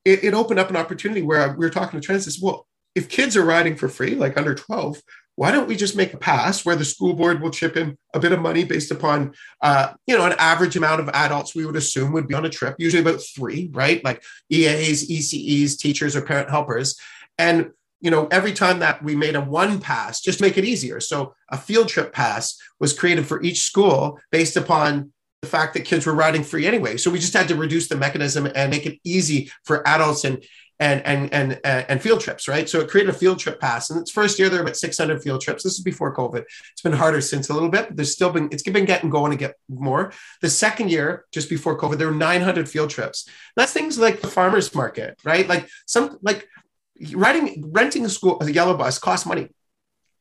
it, 0.04 0.22
it 0.22 0.34
opened 0.34 0.60
up 0.60 0.70
an 0.70 0.76
opportunity 0.76 1.22
where 1.22 1.50
we 1.50 1.64
were 1.64 1.70
talking 1.70 1.98
to 1.98 2.04
transit. 2.04 2.34
Well, 2.42 2.66
if 2.94 3.08
kids 3.08 3.36
are 3.36 3.44
riding 3.44 3.76
for 3.76 3.88
free, 3.88 4.14
like 4.14 4.36
under 4.36 4.54
12, 4.54 5.00
why 5.40 5.50
don't 5.50 5.68
we 5.68 5.74
just 5.74 5.96
make 5.96 6.12
a 6.12 6.18
pass 6.18 6.66
where 6.66 6.76
the 6.76 6.84
school 6.84 7.14
board 7.14 7.40
will 7.40 7.50
chip 7.50 7.74
in 7.74 7.96
a 8.12 8.20
bit 8.20 8.32
of 8.32 8.42
money 8.42 8.62
based 8.62 8.90
upon 8.90 9.32
uh, 9.62 9.90
you 10.06 10.14
know 10.14 10.26
an 10.26 10.34
average 10.38 10.76
amount 10.76 11.00
of 11.00 11.08
adults 11.14 11.54
we 11.54 11.64
would 11.64 11.76
assume 11.76 12.12
would 12.12 12.28
be 12.28 12.34
on 12.34 12.44
a 12.44 12.50
trip 12.50 12.74
usually 12.78 13.00
about 13.00 13.22
three 13.22 13.70
right? 13.72 14.04
Like 14.04 14.22
eas 14.50 15.10
eces 15.10 15.78
teachers 15.78 16.14
or 16.14 16.20
parent 16.20 16.50
helpers. 16.50 17.00
And 17.38 17.70
you 18.02 18.10
know 18.10 18.28
every 18.30 18.52
time 18.52 18.80
that 18.80 19.02
we 19.02 19.16
made 19.16 19.34
a 19.34 19.40
one 19.40 19.80
pass 19.80 20.20
just 20.20 20.42
make 20.42 20.58
it 20.58 20.66
easier. 20.66 21.00
So 21.00 21.32
a 21.48 21.56
field 21.56 21.88
trip 21.88 22.12
pass 22.12 22.58
was 22.78 22.92
created 22.92 23.26
for 23.26 23.42
each 23.42 23.60
school 23.62 24.20
based 24.30 24.58
upon 24.58 25.10
the 25.40 25.48
fact 25.48 25.72
that 25.72 25.86
kids 25.86 26.04
were 26.04 26.14
riding 26.14 26.44
free 26.44 26.66
anyway. 26.66 26.98
So 26.98 27.10
we 27.10 27.18
just 27.18 27.32
had 27.32 27.48
to 27.48 27.56
reduce 27.56 27.88
the 27.88 27.96
mechanism 27.96 28.46
and 28.54 28.70
make 28.70 28.84
it 28.84 28.98
easy 29.04 29.50
for 29.64 29.88
adults. 29.88 30.24
And 30.24 30.44
and 30.80 31.04
and 31.04 31.32
and 31.32 31.60
and 31.64 32.02
field 32.02 32.20
trips, 32.20 32.48
right? 32.48 32.68
So 32.68 32.80
it 32.80 32.88
created 32.88 33.14
a 33.14 33.18
field 33.18 33.38
trip 33.38 33.60
pass. 33.60 33.90
And 33.90 34.00
its 34.00 34.10
first 34.10 34.38
year 34.38 34.48
there 34.48 34.60
were 34.60 34.64
about 34.64 34.76
600 34.76 35.22
field 35.22 35.42
trips. 35.42 35.62
This 35.62 35.74
is 35.74 35.82
before 35.82 36.16
COVID. 36.16 36.42
It's 36.72 36.82
been 36.82 36.94
harder 36.94 37.20
since 37.20 37.50
a 37.50 37.54
little 37.54 37.68
bit, 37.68 37.88
but 37.88 37.96
there's 37.96 38.12
still 38.12 38.32
been 38.32 38.48
it's 38.50 38.62
been 38.62 38.86
getting 38.86 39.10
going 39.10 39.30
to 39.30 39.36
get 39.36 39.56
more. 39.68 40.12
The 40.40 40.48
second 40.48 40.90
year, 40.90 41.26
just 41.32 41.50
before 41.50 41.78
COVID, 41.78 41.98
there 41.98 42.08
were 42.08 42.14
900 42.14 42.68
field 42.68 42.88
trips. 42.90 43.28
That's 43.56 43.72
things 43.72 43.98
like 43.98 44.22
the 44.22 44.28
farmers 44.28 44.74
market, 44.74 45.20
right? 45.22 45.46
Like 45.46 45.68
some 45.86 46.18
like 46.22 46.48
riding 47.12 47.70
renting 47.72 48.04
a 48.06 48.08
school 48.08 48.38
a 48.40 48.50
yellow 48.50 48.76
bus 48.76 48.98
costs 48.98 49.26
money 49.26 49.50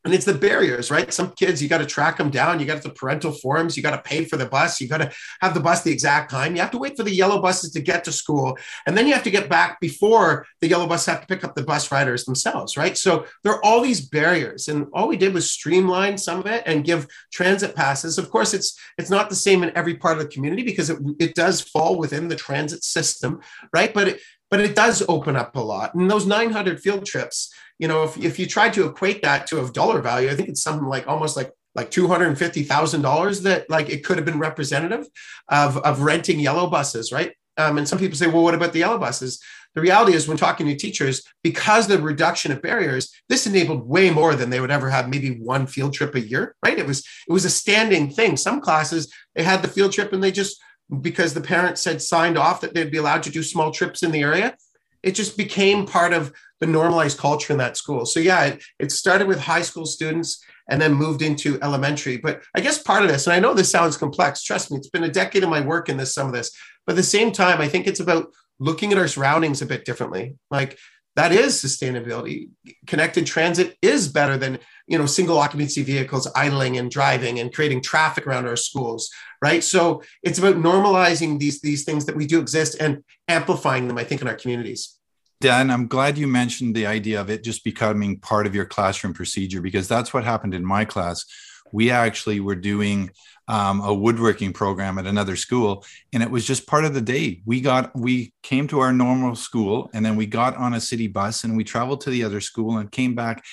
and 0.04 0.14
it's 0.14 0.24
the 0.24 0.34
barriers 0.34 0.90
right? 0.90 1.12
Some 1.12 1.32
kids 1.32 1.62
you 1.62 1.68
got 1.68 1.78
to 1.78 1.86
track 1.86 2.16
them 2.16 2.30
down 2.30 2.60
you 2.60 2.66
got 2.66 2.82
the 2.82 2.90
parental 2.90 3.32
forms 3.32 3.76
you 3.76 3.82
got 3.82 3.96
to 3.96 4.02
pay 4.02 4.24
for 4.24 4.36
the 4.36 4.46
bus 4.46 4.80
you 4.80 4.88
got 4.88 4.98
to 4.98 5.12
have 5.40 5.54
the 5.54 5.60
bus 5.60 5.82
the 5.82 5.92
exact 5.92 6.30
time. 6.30 6.54
You 6.54 6.60
have 6.60 6.70
to 6.72 6.78
wait 6.78 6.96
for 6.96 7.02
the 7.02 7.14
yellow 7.14 7.40
buses 7.40 7.72
to 7.72 7.80
get 7.80 8.04
to 8.04 8.12
school 8.12 8.58
and 8.86 8.96
then 8.96 9.06
you 9.06 9.14
have 9.14 9.22
to 9.24 9.30
get 9.30 9.48
back 9.48 9.80
before 9.80 10.46
the 10.60 10.68
yellow 10.68 10.86
bus 10.86 11.06
have 11.06 11.20
to 11.20 11.26
pick 11.26 11.44
up 11.44 11.54
the 11.54 11.64
bus 11.64 11.90
riders 11.92 12.24
themselves 12.24 12.76
right? 12.76 12.96
So 12.96 13.26
there 13.42 13.52
are 13.52 13.64
all 13.64 13.80
these 13.80 14.00
barriers 14.00 14.68
and 14.68 14.86
all 14.92 15.08
we 15.08 15.16
did 15.16 15.34
was 15.34 15.50
streamline 15.50 16.18
some 16.18 16.40
of 16.40 16.46
it 16.46 16.62
and 16.66 16.84
give 16.84 17.06
transit 17.32 17.74
passes. 17.74 18.18
Of 18.18 18.30
course 18.30 18.54
it's 18.54 18.78
it's 18.98 19.10
not 19.10 19.28
the 19.28 19.36
same 19.36 19.62
in 19.62 19.76
every 19.76 19.96
part 19.96 20.18
of 20.18 20.22
the 20.22 20.30
community 20.30 20.62
because 20.62 20.90
it, 20.90 20.98
it 21.18 21.34
does 21.34 21.60
fall 21.60 21.98
within 21.98 22.28
the 22.28 22.36
transit 22.36 22.84
system 22.84 23.40
right? 23.72 23.92
But 23.92 24.08
it 24.08 24.20
but 24.50 24.60
it 24.60 24.74
does 24.74 25.02
open 25.08 25.36
up 25.36 25.54
a 25.56 25.60
lot 25.60 25.94
and 25.94 26.10
those 26.10 26.26
900 26.26 26.80
field 26.80 27.06
trips 27.06 27.52
you 27.80 27.88
know, 27.88 28.04
if, 28.04 28.18
if 28.18 28.38
you 28.38 28.46
try 28.46 28.68
to 28.68 28.86
equate 28.86 29.22
that 29.22 29.46
to 29.48 29.64
a 29.64 29.70
dollar 29.70 30.02
value, 30.02 30.28
I 30.28 30.34
think 30.34 30.50
it's 30.50 30.62
something 30.62 30.86
like 30.86 31.08
almost 31.08 31.34
like 31.34 31.50
like 31.74 31.90
two 31.90 32.08
hundred 32.08 32.26
and 32.26 32.38
fifty 32.38 32.62
thousand 32.62 33.00
dollars 33.00 33.42
that 33.42 33.70
like 33.70 33.88
it 33.88 34.04
could 34.04 34.18
have 34.18 34.26
been 34.26 34.38
representative 34.38 35.06
of 35.48 35.78
of 35.78 36.02
renting 36.02 36.38
yellow 36.38 36.68
buses, 36.68 37.10
right? 37.10 37.32
Um, 37.56 37.78
and 37.78 37.88
some 37.88 37.98
people 37.98 38.18
say, 38.18 38.26
well, 38.26 38.42
what 38.42 38.54
about 38.54 38.74
the 38.74 38.80
yellow 38.80 38.98
buses? 38.98 39.42
The 39.74 39.80
reality 39.80 40.12
is, 40.12 40.28
when 40.28 40.36
talking 40.36 40.66
to 40.66 40.76
teachers, 40.76 41.22
because 41.42 41.86
the 41.86 41.98
reduction 41.98 42.52
of 42.52 42.60
barriers, 42.60 43.10
this 43.30 43.46
enabled 43.46 43.88
way 43.88 44.10
more 44.10 44.34
than 44.34 44.50
they 44.50 44.60
would 44.60 44.70
ever 44.70 44.90
have. 44.90 45.08
Maybe 45.08 45.38
one 45.38 45.66
field 45.66 45.94
trip 45.94 46.14
a 46.14 46.20
year, 46.20 46.56
right? 46.62 46.78
It 46.78 46.86
was 46.86 46.98
it 47.26 47.32
was 47.32 47.46
a 47.46 47.50
standing 47.50 48.10
thing. 48.10 48.36
Some 48.36 48.60
classes 48.60 49.10
they 49.34 49.42
had 49.42 49.62
the 49.62 49.68
field 49.68 49.92
trip 49.92 50.12
and 50.12 50.22
they 50.22 50.32
just 50.32 50.60
because 51.00 51.34
the 51.34 51.40
parents 51.40 51.84
had 51.84 52.02
signed 52.02 52.36
off 52.36 52.60
that 52.60 52.74
they'd 52.74 52.90
be 52.90 52.98
allowed 52.98 53.22
to 53.24 53.30
do 53.30 53.42
small 53.42 53.70
trips 53.70 54.02
in 54.02 54.10
the 54.10 54.22
area, 54.22 54.56
it 55.02 55.12
just 55.12 55.36
became 55.36 55.86
part 55.86 56.12
of 56.12 56.32
the 56.60 56.66
normalized 56.66 57.18
culture 57.18 57.52
in 57.52 57.58
that 57.58 57.76
school. 57.76 58.04
So 58.04 58.20
yeah, 58.20 58.44
it, 58.44 58.62
it 58.78 58.92
started 58.92 59.26
with 59.26 59.40
high 59.40 59.62
school 59.62 59.86
students 59.86 60.44
and 60.68 60.80
then 60.80 60.92
moved 60.92 61.22
into 61.22 61.58
elementary. 61.62 62.18
But 62.18 62.42
I 62.54 62.60
guess 62.60 62.82
part 62.82 63.02
of 63.02 63.08
this, 63.08 63.26
and 63.26 63.34
I 63.34 63.40
know 63.40 63.54
this 63.54 63.70
sounds 63.70 63.96
complex, 63.96 64.42
trust 64.42 64.70
me, 64.70 64.76
it's 64.76 64.90
been 64.90 65.04
a 65.04 65.10
decade 65.10 65.42
of 65.42 65.48
my 65.48 65.60
work 65.60 65.88
in 65.88 65.96
this, 65.96 66.14
some 66.14 66.26
of 66.26 66.32
this, 66.32 66.50
but 66.86 66.92
at 66.92 66.96
the 66.96 67.02
same 67.02 67.32
time, 67.32 67.60
I 67.60 67.68
think 67.68 67.86
it's 67.86 68.00
about 68.00 68.32
looking 68.58 68.92
at 68.92 68.98
our 68.98 69.08
surroundings 69.08 69.62
a 69.62 69.66
bit 69.66 69.84
differently. 69.84 70.36
Like 70.50 70.78
that 71.16 71.32
is 71.32 71.54
sustainability. 71.54 72.50
Connected 72.86 73.26
transit 73.26 73.76
is 73.82 74.06
better 74.06 74.36
than 74.36 74.58
you 74.90 74.98
know 74.98 75.06
single 75.06 75.38
occupancy 75.38 75.82
vehicles 75.84 76.28
idling 76.34 76.76
and 76.76 76.90
driving 76.90 77.38
and 77.38 77.54
creating 77.54 77.80
traffic 77.80 78.26
around 78.26 78.46
our 78.46 78.56
schools, 78.56 79.08
right? 79.40 79.62
So 79.62 80.02
it's 80.24 80.38
about 80.38 80.56
normalizing 80.56 81.38
these 81.38 81.60
these 81.60 81.84
things 81.84 82.04
that 82.06 82.16
we 82.16 82.26
do 82.26 82.40
exist 82.40 82.76
and 82.80 83.04
amplifying 83.28 83.86
them. 83.86 83.96
I 83.96 84.04
think 84.04 84.20
in 84.20 84.28
our 84.28 84.34
communities. 84.34 84.98
Dan, 85.40 85.70
I'm 85.70 85.86
glad 85.86 86.18
you 86.18 86.26
mentioned 86.26 86.74
the 86.74 86.86
idea 86.86 87.18
of 87.18 87.30
it 87.30 87.44
just 87.44 87.64
becoming 87.64 88.18
part 88.18 88.46
of 88.46 88.54
your 88.54 88.66
classroom 88.66 89.14
procedure 89.14 89.62
because 89.62 89.88
that's 89.88 90.12
what 90.12 90.24
happened 90.24 90.52
in 90.52 90.64
my 90.64 90.84
class. 90.84 91.24
We 91.72 91.90
actually 91.90 92.40
were 92.40 92.56
doing 92.56 93.10
um, 93.46 93.80
a 93.80 93.94
woodworking 93.94 94.52
program 94.52 94.98
at 94.98 95.06
another 95.06 95.36
school, 95.36 95.84
and 96.12 96.22
it 96.22 96.30
was 96.30 96.44
just 96.44 96.66
part 96.66 96.84
of 96.84 96.94
the 96.94 97.00
day. 97.00 97.42
We 97.46 97.60
got 97.60 97.96
we 97.96 98.32
came 98.42 98.66
to 98.68 98.80
our 98.80 98.92
normal 98.92 99.36
school, 99.36 99.88
and 99.94 100.04
then 100.04 100.16
we 100.16 100.26
got 100.26 100.56
on 100.56 100.74
a 100.74 100.80
city 100.80 101.06
bus 101.06 101.44
and 101.44 101.56
we 101.56 101.62
traveled 101.62 102.00
to 102.02 102.10
the 102.10 102.24
other 102.24 102.40
school 102.40 102.78
and 102.78 102.90
came 102.90 103.14
back. 103.14 103.44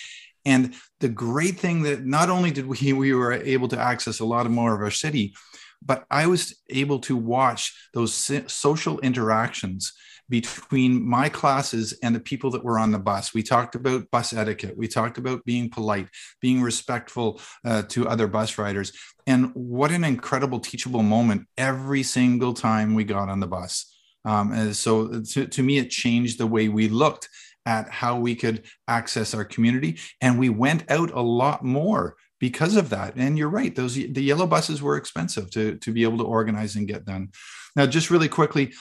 And 0.48 0.74
the 1.02 1.10
great 1.10 1.60
thing 1.60 1.84
that 1.84 2.06
not 2.06 2.30
only 2.30 2.52
did 2.52 2.66
we 2.66 2.94
we 2.94 3.14
were 3.14 3.34
able 3.34 3.68
to 3.68 3.80
access 3.80 4.20
a 4.20 4.26
lot 4.26 4.50
more 4.50 4.74
of 4.74 4.82
our 4.82 4.90
city, 4.90 5.36
but 5.82 6.06
I 6.10 6.26
was 6.28 6.56
able 6.70 7.00
to 7.00 7.16
watch 7.16 7.76
those 7.94 8.14
social 8.48 9.00
interactions 9.02 9.94
between 10.30 11.08
my 11.08 11.30
classes 11.30 11.98
and 12.02 12.16
the 12.16 12.20
people 12.20 12.52
that 12.52 12.64
were 12.64 12.80
on 12.80 12.92
the 12.92 13.00
bus. 13.00 13.34
We 13.34 13.44
talked 13.44 13.76
about 13.76 14.10
bus 14.10 14.34
etiquette. 14.34 14.78
We 14.78 14.88
talked 14.88 15.18
about 15.18 15.46
being 15.46 15.70
polite, 15.70 16.10
being 16.42 16.62
respectful 16.62 17.40
uh, 17.66 17.84
to 17.84 18.08
other 18.08 18.28
bus 18.28 18.58
riders. 18.58 18.92
And 19.26 19.52
what 19.54 19.92
an 19.92 20.04
incredible 20.04 20.60
teachable 20.60 21.04
moment 21.04 21.48
every 21.58 22.04
single 22.04 22.54
time 22.54 22.94
we 22.94 23.04
got 23.04 23.30
on 23.30 23.40
the 23.40 23.48
bus. 23.48 23.94
Um, 24.26 24.52
and 24.52 24.76
so 24.76 25.22
to, 25.22 25.48
to 25.48 25.64
me, 25.64 25.78
it 25.78 25.90
changed 25.90 26.38
the 26.38 26.48
way 26.48 26.68
we 26.68 26.90
looked 26.90 27.30
at 27.68 27.90
how 27.90 28.18
we 28.18 28.34
could 28.34 28.64
access 28.88 29.34
our 29.34 29.44
community. 29.44 30.00
And 30.22 30.40
we 30.40 30.50
went 30.50 30.90
out 30.90 31.12
a 31.12 31.22
lot 31.22 31.64
more 31.66 32.16
because 32.40 32.78
of 32.78 32.90
that. 32.92 33.16
And 33.18 33.38
you're 33.38 33.50
right; 33.50 33.76
those 33.76 33.96
the 33.96 34.24
yellow 34.24 34.48
buses 34.48 34.82
were 34.82 34.96
expensive 34.96 35.52
to 35.52 35.76
to 35.78 35.92
be 35.92 36.04
able 36.04 36.18
to 36.20 36.24
organize 36.24 36.76
and 36.76 36.88
get 36.88 37.06
done. 37.06 37.30
Now, 37.76 37.86
just 37.86 38.10
really 38.10 38.30
quickly, 38.30 38.74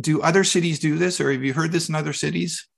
do 0.00 0.22
other 0.22 0.44
cities 0.44 0.78
do 0.78 0.98
this, 0.98 1.20
or 1.20 1.32
have 1.32 1.42
you 1.42 1.54
heard 1.54 1.72
this 1.72 1.88
in 1.88 1.94
other 1.94 2.12
cities? 2.12 2.68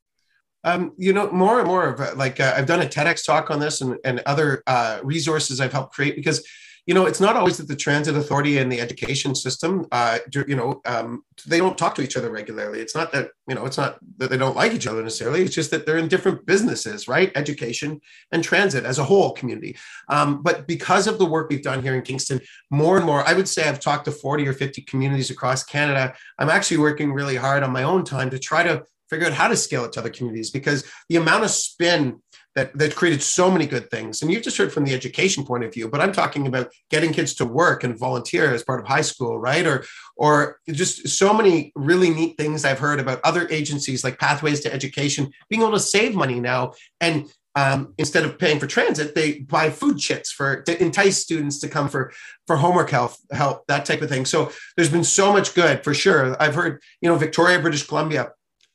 Um, 0.64 0.92
you 0.96 1.12
know, 1.12 1.30
more 1.32 1.58
and 1.58 1.66
more 1.66 1.88
of 1.88 2.00
uh, 2.00 2.14
like 2.14 2.38
uh, 2.38 2.54
I've 2.56 2.66
done 2.66 2.82
a 2.82 2.86
TEDx 2.86 3.26
talk 3.26 3.50
on 3.50 3.58
this 3.58 3.80
and, 3.80 3.98
and 4.04 4.22
other 4.26 4.62
uh, 4.68 5.00
resources 5.02 5.60
I've 5.60 5.72
helped 5.72 5.94
create 5.94 6.14
because 6.14 6.46
you 6.86 6.94
know, 6.94 7.06
it's 7.06 7.20
not 7.20 7.36
always 7.36 7.58
that 7.58 7.68
the 7.68 7.76
transit 7.76 8.16
authority 8.16 8.58
and 8.58 8.70
the 8.70 8.80
education 8.80 9.36
system, 9.36 9.86
uh, 9.92 10.18
do, 10.30 10.44
you 10.48 10.56
know, 10.56 10.80
um, 10.84 11.22
they 11.46 11.58
don't 11.58 11.78
talk 11.78 11.94
to 11.94 12.02
each 12.02 12.16
other 12.16 12.30
regularly. 12.30 12.80
It's 12.80 12.94
not 12.94 13.12
that, 13.12 13.30
you 13.46 13.54
know, 13.54 13.66
it's 13.66 13.76
not 13.76 13.98
that 14.16 14.30
they 14.30 14.36
don't 14.36 14.56
like 14.56 14.72
each 14.72 14.88
other 14.88 15.00
necessarily. 15.00 15.42
It's 15.42 15.54
just 15.54 15.70
that 15.70 15.86
they're 15.86 15.98
in 15.98 16.08
different 16.08 16.44
businesses, 16.44 17.06
right? 17.06 17.30
Education 17.36 18.00
and 18.32 18.42
transit 18.42 18.84
as 18.84 18.98
a 18.98 19.04
whole 19.04 19.30
community. 19.32 19.76
Um, 20.08 20.42
but 20.42 20.66
because 20.66 21.06
of 21.06 21.18
the 21.18 21.26
work 21.26 21.50
we've 21.50 21.62
done 21.62 21.82
here 21.82 21.94
in 21.94 22.02
Kingston, 22.02 22.40
more 22.70 22.96
and 22.96 23.06
more, 23.06 23.26
I 23.28 23.34
would 23.34 23.48
say 23.48 23.68
I've 23.68 23.80
talked 23.80 24.06
to 24.06 24.12
40 24.12 24.48
or 24.48 24.52
50 24.52 24.82
communities 24.82 25.30
across 25.30 25.62
Canada. 25.62 26.14
I'm 26.38 26.50
actually 26.50 26.78
working 26.78 27.12
really 27.12 27.36
hard 27.36 27.62
on 27.62 27.70
my 27.70 27.84
own 27.84 28.04
time 28.04 28.28
to 28.30 28.40
try 28.40 28.64
to 28.64 28.84
figure 29.08 29.26
out 29.26 29.34
how 29.34 29.46
to 29.46 29.56
scale 29.56 29.84
it 29.84 29.92
to 29.92 30.00
other 30.00 30.10
communities 30.10 30.50
because 30.50 30.90
the 31.10 31.16
amount 31.16 31.44
of 31.44 31.50
spin 31.50 32.20
that 32.54 32.76
that 32.78 32.94
created 32.94 33.22
so 33.22 33.50
many 33.50 33.66
good 33.66 33.90
things. 33.90 34.22
And 34.22 34.30
you've 34.30 34.42
just 34.42 34.56
heard 34.56 34.72
from 34.72 34.84
the 34.84 34.94
education 34.94 35.44
point 35.44 35.64
of 35.64 35.72
view, 35.72 35.88
but 35.88 36.00
I'm 36.00 36.12
talking 36.12 36.46
about 36.46 36.70
getting 36.90 37.12
kids 37.12 37.34
to 37.34 37.44
work 37.44 37.84
and 37.84 37.98
volunteer 37.98 38.52
as 38.52 38.62
part 38.62 38.80
of 38.80 38.86
high 38.86 39.00
school, 39.02 39.38
right? 39.38 39.66
Or 39.66 39.84
or 40.16 40.58
just 40.70 41.08
so 41.08 41.32
many 41.32 41.72
really 41.74 42.10
neat 42.10 42.36
things 42.36 42.64
I've 42.64 42.78
heard 42.78 43.00
about 43.00 43.20
other 43.24 43.48
agencies 43.48 44.04
like 44.04 44.18
Pathways 44.18 44.60
to 44.60 44.72
Education 44.72 45.32
being 45.48 45.62
able 45.62 45.72
to 45.72 45.80
save 45.80 46.14
money 46.14 46.40
now 46.40 46.72
and 47.00 47.30
um, 47.54 47.92
instead 47.98 48.24
of 48.24 48.38
paying 48.38 48.58
for 48.58 48.66
transit, 48.66 49.14
they 49.14 49.40
buy 49.40 49.68
food 49.68 49.98
chits 49.98 50.32
for 50.32 50.62
to 50.62 50.82
entice 50.82 51.18
students 51.18 51.58
to 51.60 51.68
come 51.68 51.88
for 51.88 52.12
for 52.46 52.56
homework 52.56 52.90
help, 52.90 53.12
help 53.30 53.66
that 53.66 53.84
type 53.84 54.00
of 54.00 54.08
thing. 54.08 54.24
So 54.24 54.50
there's 54.76 54.88
been 54.88 55.04
so 55.04 55.32
much 55.32 55.54
good 55.54 55.84
for 55.84 55.92
sure. 55.92 56.40
I've 56.40 56.54
heard, 56.54 56.82
you 57.00 57.08
know, 57.08 57.16
Victoria, 57.16 57.60
British 57.60 57.86
Columbia 57.86 58.32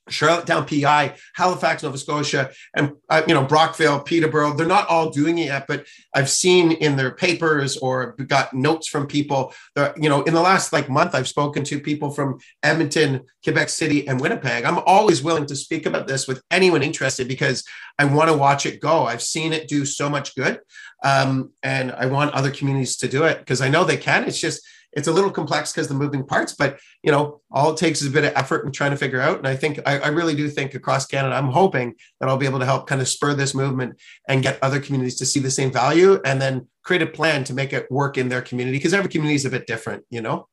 Charlottetown, 0.09 0.65
PI, 0.65 1.15
Halifax, 1.35 1.83
Nova 1.83 1.97
Scotia, 1.97 2.51
and 2.75 2.93
uh, 3.09 3.21
you 3.27 3.33
know 3.33 3.43
Brockville, 3.43 3.99
Peterborough. 3.99 4.53
They're 4.53 4.65
not 4.65 4.87
all 4.87 5.09
doing 5.09 5.37
it 5.37 5.45
yet, 5.45 5.67
but 5.67 5.85
I've 6.13 6.29
seen 6.29 6.71
in 6.71 6.95
their 6.95 7.11
papers 7.11 7.77
or 7.77 8.13
got 8.27 8.53
notes 8.53 8.87
from 8.87 9.07
people. 9.07 9.53
That, 9.75 10.01
you 10.01 10.09
know, 10.09 10.23
in 10.23 10.33
the 10.33 10.41
last 10.41 10.73
like 10.73 10.89
month, 10.89 11.15
I've 11.15 11.27
spoken 11.27 11.63
to 11.65 11.79
people 11.79 12.11
from 12.11 12.39
Edmonton, 12.63 13.21
Quebec 13.43 13.69
City, 13.69 14.07
and 14.07 14.19
Winnipeg. 14.19 14.65
I'm 14.65 14.79
always 14.85 15.23
willing 15.23 15.45
to 15.47 15.55
speak 15.55 15.85
about 15.85 16.07
this 16.07 16.27
with 16.27 16.41
anyone 16.51 16.83
interested 16.83 17.27
because 17.27 17.63
I 17.99 18.05
want 18.05 18.29
to 18.29 18.37
watch 18.37 18.65
it 18.65 18.81
go. 18.81 19.05
I've 19.05 19.21
seen 19.21 19.53
it 19.53 19.67
do 19.67 19.85
so 19.85 20.09
much 20.09 20.35
good, 20.35 20.59
um, 21.03 21.51
and 21.63 21.91
I 21.91 22.05
want 22.07 22.33
other 22.33 22.51
communities 22.51 22.97
to 22.97 23.07
do 23.07 23.23
it 23.23 23.39
because 23.39 23.61
I 23.61 23.69
know 23.69 23.83
they 23.83 23.97
can. 23.97 24.23
It's 24.25 24.39
just 24.39 24.61
it's 24.97 25.07
a 25.07 25.11
little 25.11 25.29
complex 25.29 25.71
because 25.71 25.87
the 25.87 25.93
moving 25.93 26.25
parts, 26.25 26.53
but 26.53 26.79
you 27.03 27.11
know, 27.11 27.39
all 27.51 27.71
it 27.71 27.77
takes 27.77 28.01
is 28.01 28.07
a 28.07 28.11
bit 28.11 28.25
of 28.25 28.33
effort 28.35 28.65
and 28.65 28.73
trying 28.73 28.89
to 28.89 28.97
figure 28.97 29.21
out. 29.21 29.37
And 29.37 29.47
I 29.47 29.55
think 29.55 29.79
I, 29.85 29.99
I, 29.99 30.07
really 30.07 30.35
do 30.35 30.49
think 30.49 30.73
across 30.73 31.05
Canada, 31.05 31.35
I'm 31.35 31.49
hoping 31.49 31.93
that 32.19 32.27
I'll 32.27 32.37
be 32.37 32.47
able 32.47 32.57
to 32.59 32.65
help 32.65 32.87
kind 32.87 32.99
of 32.99 33.07
spur 33.07 33.35
this 33.35 33.53
movement 33.53 33.99
and 34.27 34.41
get 34.41 34.57
other 34.63 34.79
communities 34.79 35.15
to 35.19 35.25
see 35.27 35.39
the 35.39 35.51
same 35.51 35.71
value 35.71 36.19
and 36.25 36.41
then 36.41 36.67
create 36.83 37.03
a 37.03 37.07
plan 37.07 37.43
to 37.43 37.53
make 37.53 37.73
it 37.73 37.89
work 37.91 38.17
in 38.17 38.27
their 38.27 38.41
community 38.41 38.79
because 38.79 38.93
every 38.93 39.09
community 39.09 39.35
is 39.35 39.45
a 39.45 39.51
bit 39.51 39.67
different, 39.67 40.03
you 40.09 40.19
know. 40.19 40.47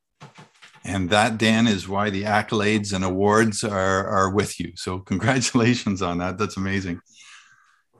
And 0.84 1.08
that, 1.08 1.38
Dan, 1.38 1.66
is 1.66 1.88
why 1.88 2.10
the 2.10 2.24
accolades 2.24 2.92
and 2.92 3.02
awards 3.02 3.64
are, 3.64 4.06
are 4.06 4.30
with 4.30 4.60
you. 4.60 4.72
So 4.76 4.98
congratulations 5.10 6.02
on 6.02 6.18
that. 6.18 6.36
That's 6.36 6.58
amazing. 6.58 7.00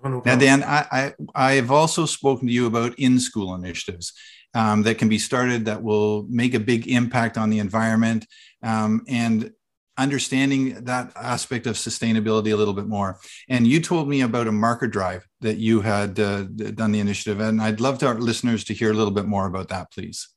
Oh, 0.07 0.21
now, 0.23 0.37
Dan, 0.37 0.63
I, 0.63 0.87
I, 0.93 1.13
I've 1.35 1.71
also 1.71 2.05
spoken 2.05 2.47
to 2.49 2.53
you 2.53 2.67
about 2.67 2.99
in-school 2.99 3.55
initiatives 3.55 4.13
um, 4.55 4.83
that 4.83 4.99
can 4.99 5.09
be 5.09 5.19
started 5.19 5.65
that 5.65 5.83
will 5.83 6.27
make 6.29 6.55
a 6.55 6.61
big 6.61 6.89
impact 6.89 7.37
on 7.37 7.51
the 7.51 7.59
environment 7.59 8.27
um, 8.63 9.03
and 9.09 9.53
understanding 9.97 10.85
that 10.85 11.13
aspect 11.17 11.67
of 11.67 11.77
sustainability 11.77 12.53
a 12.53 12.57
little 12.57 12.75
bit 12.75 12.87
more. 12.87 13.19
And 13.49 13.67
you 13.67 13.81
told 13.81 14.09
me 14.09 14.23
about 14.23 14.49
a 14.49 14.53
marker 14.53 14.89
drive 14.89 15.27
that 15.41 15.59
you 15.59 15.81
had 15.83 16.19
uh, 16.19 16.45
done 16.45 16.93
the 16.93 17.01
initiative, 17.01 17.41
and 17.41 17.63
I'd 17.63 17.81
love 17.81 17.99
to 17.99 18.07
our 18.09 18.15
listeners 18.15 18.65
to 18.65 18.75
hear 18.75 18.91
a 18.91 18.95
little 18.95 19.13
bit 19.13 19.27
more 19.27 19.47
about 19.47 19.69
that, 19.69 19.93
please. 19.93 20.34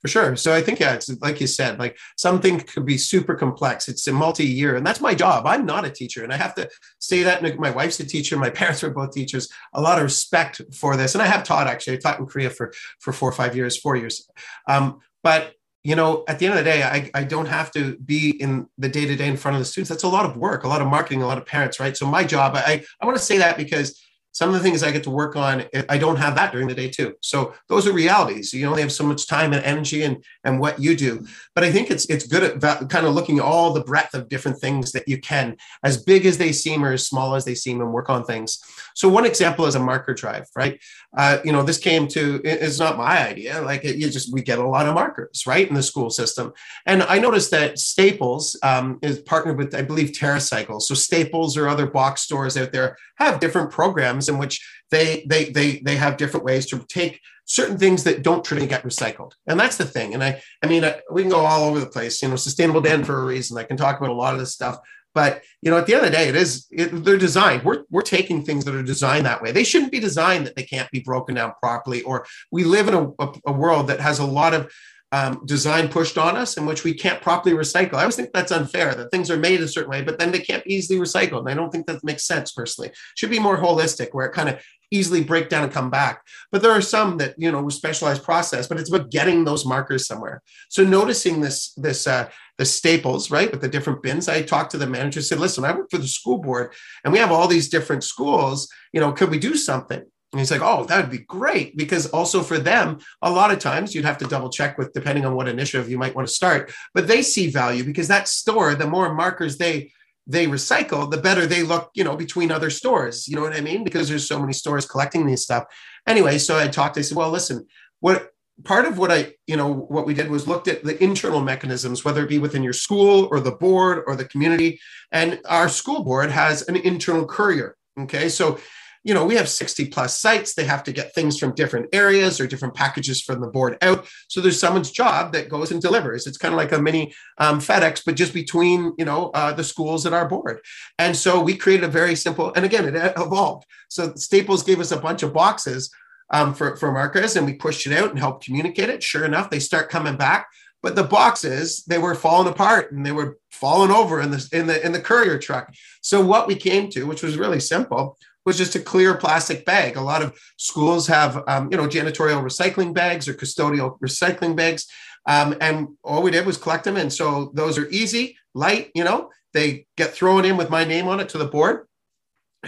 For 0.00 0.08
sure. 0.08 0.34
So 0.34 0.54
I 0.54 0.62
think, 0.62 0.80
yeah, 0.80 0.94
it's 0.94 1.10
like 1.20 1.42
you 1.42 1.46
said, 1.46 1.78
like 1.78 1.98
something 2.16 2.60
could 2.60 2.86
be 2.86 2.96
super 2.96 3.34
complex. 3.34 3.86
It's 3.86 4.06
a 4.06 4.12
multi-year, 4.12 4.76
and 4.76 4.86
that's 4.86 5.00
my 5.02 5.14
job. 5.14 5.46
I'm 5.46 5.66
not 5.66 5.84
a 5.84 5.90
teacher, 5.90 6.24
and 6.24 6.32
I 6.32 6.36
have 6.36 6.54
to 6.54 6.70
say 6.98 7.22
that. 7.24 7.42
My 7.58 7.70
wife's 7.70 8.00
a 8.00 8.06
teacher. 8.06 8.38
My 8.38 8.48
parents 8.60 8.82
were 8.82 8.90
both 8.90 9.12
teachers. 9.12 9.50
A 9.74 9.80
lot 9.80 9.98
of 9.98 10.04
respect 10.04 10.62
for 10.72 10.96
this, 10.96 11.14
and 11.14 11.20
I 11.20 11.26
have 11.26 11.44
taught 11.44 11.66
actually. 11.66 11.98
I 11.98 12.00
taught 12.00 12.18
in 12.18 12.26
Korea 12.26 12.48
for 12.48 12.72
for 12.98 13.12
four 13.12 13.28
or 13.28 13.32
five 13.32 13.54
years, 13.54 13.76
four 13.76 13.94
years. 13.94 14.26
Um, 14.66 15.00
but 15.22 15.52
you 15.84 15.96
know, 15.96 16.24
at 16.28 16.38
the 16.38 16.46
end 16.46 16.58
of 16.58 16.64
the 16.64 16.70
day, 16.70 16.82
I, 16.82 17.10
I 17.14 17.24
don't 17.24 17.46
have 17.46 17.70
to 17.72 17.96
be 17.98 18.30
in 18.30 18.66
the 18.76 18.88
day 18.88 19.06
to 19.06 19.16
day 19.16 19.28
in 19.28 19.36
front 19.36 19.56
of 19.56 19.60
the 19.60 19.64
students. 19.64 19.88
That's 19.88 20.02
a 20.02 20.08
lot 20.08 20.26
of 20.26 20.36
work, 20.36 20.64
a 20.64 20.68
lot 20.68 20.82
of 20.82 20.88
marketing, 20.88 21.22
a 21.22 21.26
lot 21.26 21.38
of 21.38 21.46
parents, 21.46 21.80
right? 21.80 21.96
So 21.96 22.06
my 22.06 22.24
job, 22.24 22.54
I 22.54 22.84
I 23.00 23.06
want 23.06 23.18
to 23.18 23.24
say 23.24 23.38
that 23.38 23.56
because 23.56 24.00
some 24.32 24.48
of 24.48 24.54
the 24.54 24.60
things 24.60 24.82
I 24.82 24.90
get 24.90 25.02
to 25.04 25.10
work 25.10 25.36
on, 25.36 25.64
eh, 25.72 25.82
I 25.88 25.98
don't 25.98 26.16
have 26.16 26.34
that 26.36 26.52
during 26.52 26.68
the 26.68 26.74
day 26.74 26.88
too. 26.88 27.14
So 27.20 27.54
those 27.68 27.86
are 27.86 27.92
realities. 27.92 28.52
You 28.54 28.66
only 28.66 28.82
have 28.82 28.92
so 28.92 29.04
much 29.04 29.26
time 29.26 29.52
and 29.52 29.64
energy 29.64 30.02
and, 30.02 30.24
and 30.44 30.60
what 30.60 30.78
you 30.78 30.96
do. 30.96 31.26
But 31.54 31.64
I 31.64 31.72
think 31.72 31.90
it's 31.90 32.06
it's 32.06 32.26
good 32.26 32.64
at 32.64 32.88
kind 32.88 33.06
of 33.06 33.14
looking 33.14 33.40
all 33.40 33.72
the 33.72 33.84
breadth 33.84 34.14
of 34.14 34.28
different 34.28 34.58
things 34.58 34.92
that 34.92 35.08
you 35.08 35.18
can, 35.18 35.56
as 35.82 36.02
big 36.02 36.26
as 36.26 36.38
they 36.38 36.52
seem 36.52 36.84
or 36.84 36.92
as 36.92 37.06
small 37.06 37.34
as 37.34 37.44
they 37.44 37.54
seem, 37.54 37.80
and 37.80 37.92
work 37.92 38.08
on 38.08 38.24
things. 38.24 38.60
So 38.94 39.08
one 39.08 39.26
example 39.26 39.66
is 39.66 39.74
a 39.74 39.80
marker 39.80 40.14
drive, 40.14 40.46
right? 40.54 40.80
Uh, 41.16 41.38
you 41.44 41.50
know, 41.50 41.62
this 41.62 41.78
came 41.78 42.06
to 42.06 42.40
it's 42.44 42.78
not 42.78 42.96
my 42.96 43.26
idea. 43.26 43.60
Like 43.60 43.84
it, 43.84 43.96
you 43.96 44.08
just 44.10 44.32
we 44.32 44.42
get 44.42 44.58
a 44.58 44.66
lot 44.66 44.86
of 44.86 44.94
markers, 44.94 45.44
right, 45.46 45.68
in 45.68 45.74
the 45.74 45.82
school 45.82 46.08
system. 46.08 46.52
And 46.86 47.02
I 47.02 47.18
noticed 47.18 47.50
that 47.50 47.78
Staples 47.78 48.58
um, 48.62 48.98
is 49.02 49.18
partnered 49.20 49.58
with, 49.58 49.74
I 49.74 49.82
believe, 49.82 50.10
TerraCycle. 50.10 50.80
So 50.82 50.94
Staples 50.94 51.56
or 51.56 51.68
other 51.68 51.86
box 51.86 52.22
stores 52.22 52.56
out 52.56 52.72
there 52.72 52.96
have 53.16 53.40
different 53.40 53.70
programs 53.70 54.28
in 54.28 54.38
which 54.38 54.64
they 54.90 55.24
they 55.28 55.46
they 55.46 55.80
they 55.84 55.96
have 55.96 56.16
different 56.16 56.44
ways 56.44 56.66
to 56.66 56.84
take 56.88 57.20
certain 57.44 57.78
things 57.78 58.04
that 58.04 58.22
don't 58.22 58.44
truly 58.44 58.66
get 58.66 58.84
recycled 58.84 59.32
and 59.48 59.58
that's 59.58 59.76
the 59.76 59.84
thing 59.84 60.14
and 60.14 60.22
i 60.22 60.40
i 60.62 60.66
mean 60.68 60.84
we 61.10 61.22
can 61.22 61.30
go 61.30 61.44
all 61.44 61.64
over 61.64 61.80
the 61.80 61.86
place 61.86 62.22
you 62.22 62.28
know 62.28 62.36
sustainable 62.36 62.80
Dan 62.80 63.02
for 63.02 63.20
a 63.20 63.24
reason 63.24 63.58
i 63.58 63.64
can 63.64 63.76
talk 63.76 63.98
about 63.98 64.10
a 64.10 64.14
lot 64.14 64.34
of 64.34 64.38
this 64.38 64.52
stuff 64.52 64.78
but 65.14 65.42
you 65.62 65.70
know 65.70 65.78
at 65.78 65.86
the 65.86 65.94
end 65.94 66.04
of 66.04 66.10
the 66.10 66.16
day 66.16 66.28
it 66.28 66.36
is 66.36 66.66
it, 66.70 67.04
they're 67.04 67.16
designed 67.16 67.62
we're, 67.64 67.84
we're 67.90 68.02
taking 68.02 68.42
things 68.42 68.64
that 68.64 68.74
are 68.74 68.82
designed 68.82 69.26
that 69.26 69.42
way 69.42 69.52
they 69.52 69.64
shouldn't 69.64 69.92
be 69.92 70.00
designed 70.00 70.46
that 70.46 70.56
they 70.56 70.62
can't 70.62 70.90
be 70.90 71.00
broken 71.00 71.34
down 71.34 71.52
properly 71.62 72.02
or 72.02 72.26
we 72.50 72.64
live 72.64 72.88
in 72.88 72.94
a, 72.94 73.08
a, 73.18 73.32
a 73.46 73.52
world 73.52 73.86
that 73.88 74.00
has 74.00 74.18
a 74.18 74.26
lot 74.26 74.54
of 74.54 74.70
um, 75.12 75.44
design 75.44 75.88
pushed 75.88 76.18
on 76.18 76.36
us 76.36 76.56
in 76.56 76.66
which 76.66 76.84
we 76.84 76.94
can't 76.94 77.20
properly 77.20 77.54
recycle. 77.54 77.94
I 77.94 78.02
always 78.02 78.14
think 78.14 78.30
that's 78.32 78.52
unfair 78.52 78.94
that 78.94 79.10
things 79.10 79.30
are 79.30 79.36
made 79.36 79.60
a 79.60 79.66
certain 79.66 79.90
way, 79.90 80.02
but 80.02 80.18
then 80.18 80.30
they 80.30 80.38
can't 80.38 80.64
be 80.64 80.74
easily 80.74 81.00
recycled. 81.00 81.40
And 81.40 81.48
I 81.48 81.54
don't 81.54 81.70
think 81.70 81.86
that 81.86 82.04
makes 82.04 82.24
sense 82.24 82.52
personally. 82.52 82.92
Should 83.16 83.30
be 83.30 83.40
more 83.40 83.58
holistic 83.58 84.08
where 84.12 84.26
it 84.26 84.32
kind 84.32 84.48
of 84.48 84.60
easily 84.92 85.22
break 85.22 85.48
down 85.48 85.64
and 85.64 85.72
come 85.72 85.90
back. 85.90 86.22
But 86.52 86.62
there 86.62 86.72
are 86.72 86.80
some 86.80 87.16
that, 87.18 87.34
you 87.38 87.50
know, 87.50 87.68
specialized 87.68 88.22
process, 88.22 88.66
but 88.68 88.78
it's 88.78 88.92
about 88.92 89.10
getting 89.10 89.44
those 89.44 89.64
markers 89.64 90.06
somewhere. 90.06 90.42
So 90.68 90.84
noticing 90.84 91.40
this, 91.40 91.72
this, 91.74 92.06
uh, 92.06 92.28
the 92.60 92.66
staples, 92.66 93.30
right, 93.30 93.50
with 93.50 93.62
the 93.62 93.68
different 93.68 94.02
bins. 94.02 94.28
I 94.28 94.42
talked 94.42 94.72
to 94.72 94.76
the 94.76 94.86
manager, 94.86 95.22
said, 95.22 95.40
listen, 95.40 95.64
I 95.64 95.72
work 95.72 95.90
for 95.90 95.96
the 95.96 96.06
school 96.06 96.36
board 96.36 96.74
and 97.02 97.10
we 97.10 97.18
have 97.18 97.32
all 97.32 97.48
these 97.48 97.70
different 97.70 98.04
schools, 98.04 98.68
you 98.92 99.00
know, 99.00 99.12
could 99.12 99.30
we 99.30 99.38
do 99.38 99.56
something? 99.56 99.96
And 99.98 100.38
he's 100.38 100.50
like, 100.50 100.60
oh, 100.60 100.84
that 100.84 101.00
would 101.00 101.10
be 101.10 101.24
great. 101.24 101.74
Because 101.74 102.08
also 102.08 102.42
for 102.42 102.58
them, 102.58 102.98
a 103.22 103.30
lot 103.30 103.50
of 103.50 103.60
times 103.60 103.94
you'd 103.94 104.04
have 104.04 104.18
to 104.18 104.26
double 104.26 104.50
check 104.50 104.76
with 104.76 104.92
depending 104.92 105.24
on 105.24 105.34
what 105.34 105.48
initiative 105.48 105.90
you 105.90 105.96
might 105.96 106.14
want 106.14 106.28
to 106.28 106.34
start. 106.34 106.70
But 106.92 107.08
they 107.08 107.22
see 107.22 107.48
value 107.48 107.82
because 107.82 108.08
that 108.08 108.28
store, 108.28 108.74
the 108.74 108.86
more 108.86 109.14
markers 109.14 109.56
they 109.56 109.90
they 110.26 110.46
recycle, 110.46 111.10
the 111.10 111.16
better 111.16 111.46
they 111.46 111.62
look, 111.62 111.90
you 111.94 112.04
know, 112.04 112.14
between 112.14 112.52
other 112.52 112.68
stores. 112.68 113.26
You 113.26 113.36
know 113.36 113.42
what 113.42 113.56
I 113.56 113.62
mean? 113.62 113.84
Because 113.84 114.08
there's 114.08 114.28
so 114.28 114.38
many 114.38 114.52
stores 114.52 114.84
collecting 114.84 115.26
these 115.26 115.42
stuff. 115.42 115.64
Anyway, 116.06 116.36
so 116.36 116.58
I 116.58 116.68
talked, 116.68 116.98
I 116.98 117.00
said, 117.00 117.16
well, 117.16 117.30
listen, 117.30 117.66
what 118.00 118.28
part 118.64 118.84
of 118.84 118.98
what 118.98 119.10
I, 119.10 119.34
you 119.46 119.56
know, 119.56 119.72
what 119.72 120.06
we 120.06 120.14
did 120.14 120.30
was 120.30 120.48
looked 120.48 120.68
at 120.68 120.84
the 120.84 121.02
internal 121.02 121.40
mechanisms, 121.40 122.04
whether 122.04 122.22
it 122.22 122.28
be 122.28 122.38
within 122.38 122.62
your 122.62 122.72
school 122.72 123.28
or 123.30 123.40
the 123.40 123.52
board 123.52 124.02
or 124.06 124.16
the 124.16 124.24
community. 124.24 124.80
And 125.12 125.40
our 125.48 125.68
school 125.68 126.04
board 126.04 126.30
has 126.30 126.62
an 126.62 126.76
internal 126.76 127.26
courier. 127.26 127.76
Okay. 127.98 128.28
So 128.28 128.58
you 129.02 129.14
know, 129.14 129.24
we 129.24 129.36
have 129.36 129.48
60 129.48 129.86
plus 129.86 130.20
sites. 130.20 130.54
They 130.54 130.64
have 130.64 130.84
to 130.84 130.92
get 130.92 131.14
things 131.14 131.38
from 131.38 131.54
different 131.54 131.88
areas 131.92 132.38
or 132.38 132.46
different 132.46 132.74
packages 132.74 133.22
from 133.22 133.40
the 133.40 133.46
board 133.46 133.78
out. 133.80 134.06
So 134.28 134.40
there's 134.40 134.60
someone's 134.60 134.90
job 134.90 135.32
that 135.32 135.48
goes 135.48 135.70
and 135.70 135.80
delivers. 135.80 136.26
It's 136.26 136.36
kind 136.36 136.52
of 136.52 136.58
like 136.58 136.72
a 136.72 136.82
mini 136.82 137.14
um, 137.38 137.60
FedEx, 137.60 138.02
but 138.04 138.16
just 138.16 138.34
between, 138.34 138.92
you 138.98 139.06
know, 139.06 139.30
uh, 139.30 139.52
the 139.52 139.64
schools 139.64 140.04
and 140.04 140.14
our 140.14 140.28
board. 140.28 140.60
And 140.98 141.16
so 141.16 141.40
we 141.40 141.56
created 141.56 141.84
a 141.84 141.88
very 141.88 142.14
simple, 142.14 142.52
and 142.54 142.64
again, 142.64 142.94
it 142.94 143.12
evolved. 143.16 143.64
So 143.88 144.14
Staples 144.16 144.62
gave 144.62 144.80
us 144.80 144.92
a 144.92 145.00
bunch 145.00 145.22
of 145.22 145.32
boxes 145.32 145.90
um, 146.30 146.54
for, 146.54 146.76
for 146.76 146.92
markers 146.92 147.36
and 147.36 147.46
we 147.46 147.54
pushed 147.54 147.86
it 147.86 147.92
out 147.92 148.10
and 148.10 148.18
helped 148.18 148.44
communicate 148.44 148.88
it. 148.88 149.02
Sure 149.02 149.24
enough, 149.24 149.50
they 149.50 149.58
start 149.58 149.90
coming 149.90 150.16
back 150.16 150.46
but 150.82 150.96
the 150.96 151.04
boxes 151.04 151.84
they 151.84 151.98
were 151.98 152.14
falling 152.14 152.48
apart 152.48 152.92
and 152.92 153.04
they 153.04 153.12
were 153.12 153.38
falling 153.50 153.90
over 153.90 154.20
in 154.20 154.30
the 154.30 154.48
in 154.52 154.66
the 154.66 154.84
in 154.84 154.92
the 154.92 155.00
courier 155.00 155.38
truck. 155.38 155.72
So 156.00 156.24
what 156.24 156.46
we 156.46 156.54
came 156.54 156.88
to 156.90 157.04
which 157.04 157.22
was 157.22 157.36
really 157.36 157.60
simple 157.60 158.16
was 158.46 158.56
just 158.56 158.74
a 158.74 158.80
clear 158.80 159.16
plastic 159.16 159.64
bag. 159.66 159.96
A 159.96 160.00
lot 160.00 160.22
of 160.22 160.38
schools 160.56 161.06
have 161.06 161.42
um, 161.46 161.70
you 161.70 161.76
know 161.76 161.86
janitorial 161.86 162.42
recycling 162.42 162.94
bags 162.94 163.28
or 163.28 163.34
custodial 163.34 163.98
recycling 164.00 164.56
bags 164.56 164.86
um, 165.26 165.54
and 165.60 165.88
all 166.02 166.22
we 166.22 166.30
did 166.30 166.46
was 166.46 166.56
collect 166.56 166.84
them. 166.84 166.96
And 166.96 167.12
so 167.12 167.52
those 167.54 167.78
are 167.78 167.88
easy 167.88 168.36
light 168.54 168.90
you 168.94 169.04
know 169.04 169.30
they 169.52 169.86
get 169.96 170.12
thrown 170.12 170.44
in 170.44 170.56
with 170.56 170.70
my 170.70 170.84
name 170.84 171.08
on 171.08 171.20
it 171.20 171.28
to 171.28 171.38
the 171.38 171.44
board 171.44 171.86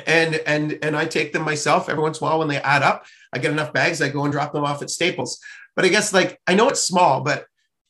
and 0.06 0.37
and 0.46 0.78
and 0.82 0.96
i 0.96 1.04
take 1.04 1.32
them 1.32 1.42
myself 1.42 1.88
every 1.88 2.02
once 2.02 2.20
in 2.20 2.26
a 2.26 2.28
while 2.28 2.38
when 2.38 2.49
they 2.49 2.58
add 2.58 2.82
up. 2.82 3.04
I 3.32 3.38
get 3.38 3.52
enough 3.52 3.72
bags 3.72 4.00
i 4.00 4.08
go 4.08 4.25
and 4.25 4.32
drop 4.32 4.52
them 4.52 4.64
off 4.64 4.82
at 4.82 4.90
staples. 4.90 5.38
But 5.76 5.84
i 5.84 5.88
guess 5.88 6.12
like 6.12 6.38
i 6.46 6.54
know 6.54 6.68
it's 6.68 6.82
small 6.82 7.20
but 7.22 7.46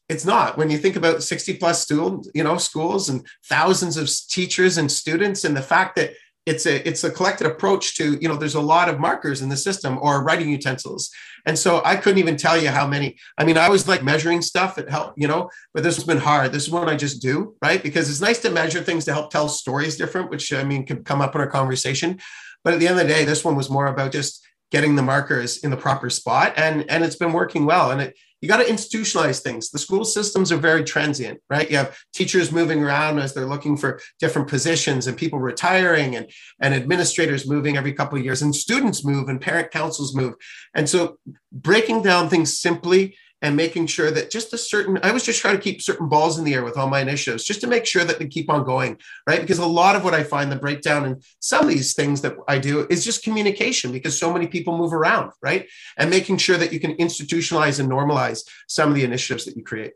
it's 0.09 0.27
not. 0.27 0.59
When 0.59 0.69
you 0.69 0.77
think 0.77 0.97
about 0.97 1.23
60 1.23 1.57
plus 1.57 1.83
students 1.83 2.29
you 2.35 2.45
know 2.45 2.57
schools 2.57 3.09
and 3.09 3.27
thousands 3.49 3.97
of 3.97 4.11
teachers 4.29 4.79
and 4.79 4.91
students 4.91 5.45
and 5.45 5.57
the 5.57 5.63
fact 5.63 5.97
that 5.97 6.13
it's 6.45 6.67
a 6.67 6.87
it's 6.87 7.05
a 7.05 7.11
collected 7.11 7.47
approach 7.47 7.97
to 7.97 8.19
you 8.21 8.29
know 8.29 8.37
there's 8.37 8.57
a 8.57 8.61
lot 8.61 8.89
of 8.89 8.99
markers 8.99 9.43
in 9.43 9.49
the 9.49 9.57
system 9.57 9.99
or 10.01 10.25
writing 10.25 10.49
utensils. 10.51 11.11
And 11.47 11.59
so 11.59 11.83
i 11.85 11.97
couldn't 11.97 12.19
even 12.19 12.37
tell 12.37 12.61
you 12.61 12.69
how 12.69 12.87
many. 12.87 13.17
I 13.39 13.45
mean 13.45 13.57
i 13.57 13.69
was 13.69 13.87
like 13.87 14.03
measuring 14.03 14.43
stuff 14.43 14.79
it 14.79 14.91
helped 14.91 15.19
you 15.19 15.29
know 15.29 15.51
but 15.73 15.83
this 15.83 15.97
has 15.97 16.05
been 16.05 16.19
hard. 16.19 16.53
This 16.53 16.65
is 16.65 16.71
one 16.71 16.89
i 16.89 16.97
just 16.97 17.23
do 17.23 17.55
right? 17.63 17.83
Because 17.83 18.11
it's 18.11 18.21
nice 18.21 18.41
to 18.41 18.51
measure 18.51 18.83
things 18.83 19.05
to 19.05 19.13
help 19.13 19.31
tell 19.31 19.49
stories 19.49 19.97
different 19.97 20.31
which 20.31 20.53
i 20.53 20.65
mean 20.65 20.85
could 20.85 21.05
come 21.05 21.21
up 21.21 21.35
in 21.35 21.41
our 21.41 21.51
conversation. 21.51 22.19
But 22.65 22.75
at 22.75 22.81
the 22.81 22.89
end 22.89 22.99
of 22.99 23.07
the 23.07 23.13
day 23.13 23.25
this 23.25 23.45
one 23.45 23.57
was 23.57 23.71
more 23.71 23.87
about 23.87 24.13
just 24.13 24.45
getting 24.73 24.97
the 24.97 25.03
markers 25.03 25.59
in 25.59 25.71
the 25.71 25.77
proper 25.77 26.11
spot 26.11 26.55
and 26.57 26.89
and 26.91 27.05
it's 27.05 27.17
been 27.17 27.33
working 27.33 27.67
well. 27.67 27.93
And 27.93 28.01
it 28.01 28.17
you 28.43 28.49
got 28.49 28.57
to 28.57 28.65
institutionalize 28.65 29.41
things. 29.41 29.71
The 29.71 29.79
school 29.79 30.05
systems 30.05 30.51
are 30.51 30.57
very 30.57 30.83
transient, 30.83 31.41
right? 31.49 31.71
You 31.71 31.77
have 31.77 31.97
teachers 32.13 32.51
moving 32.51 32.83
around 32.83 33.21
as 33.21 33.33
they're 33.33 33.47
looking 33.47 33.77
for 33.77 34.01
different 34.19 34.49
positions 34.49 35.07
and 35.07 35.17
people 35.17 35.39
retiring 35.39 36.17
and, 36.17 36.29
and 36.61 36.75
administrators 36.75 37.49
moving 37.49 37.77
every 37.77 37.93
couple 37.93 38.19
of 38.19 38.25
years 38.25 38.43
and 38.43 38.55
students 38.55 39.05
move 39.05 39.29
and 39.29 39.41
parent 39.41 39.71
councils 39.71 40.15
move. 40.15 40.35
And 40.75 40.89
so 40.89 41.19
breaking 41.53 42.03
down 42.03 42.29
things 42.29 42.59
simply 42.59 43.17
and 43.43 43.57
making 43.57 43.87
sure 43.87 44.11
that 44.11 44.31
just 44.31 44.53
a 44.55 44.59
certain 44.59 44.99
i 45.03 45.13
was 45.13 45.25
just 45.25 45.41
trying 45.41 45.57
to 45.57 45.61
keep 45.61 45.83
certain 45.83 46.09
balls 46.09 46.39
in 46.39 46.45
the 46.45 46.55
air 46.55 46.65
with 46.65 46.79
all 46.79 46.89
my 46.89 47.01
initiatives 47.01 47.45
just 47.45 47.61
to 47.61 47.67
make 47.67 47.85
sure 47.85 48.05
that 48.05 48.19
they 48.19 48.27
keep 48.27 48.49
on 48.49 48.65
going 48.65 48.97
right? 49.27 49.41
Because 49.41 49.59
a 49.59 49.67
lot 49.67 49.97
of 49.97 50.05
what 50.05 50.15
i 50.15 50.23
find 50.23 50.51
the 50.51 50.57
breakdown 50.57 51.05
in 51.05 51.21
some 51.41 51.65
of 51.65 51.69
these 51.69 51.95
things 51.95 52.23
that 52.23 52.37
i 52.49 52.59
do 52.59 52.87
is 52.89 53.05
just 53.05 53.25
communication 53.25 53.93
because 53.93 54.19
so 54.19 54.33
many 54.33 54.47
people 54.47 54.79
move 54.79 54.95
around 54.95 55.33
right? 55.43 55.69
And 55.99 56.09
making 56.09 56.39
sure 56.39 56.57
that 56.57 56.73
you 56.73 56.81
can 56.81 56.95
institutionalize 56.97 57.81
and 57.81 57.91
normalize 57.91 58.47
some 58.69 58.89
of 58.89 58.95
the 58.95 59.05
initiatives 59.05 59.45
that 59.45 59.57
you 59.57 59.65
create. 59.65 59.93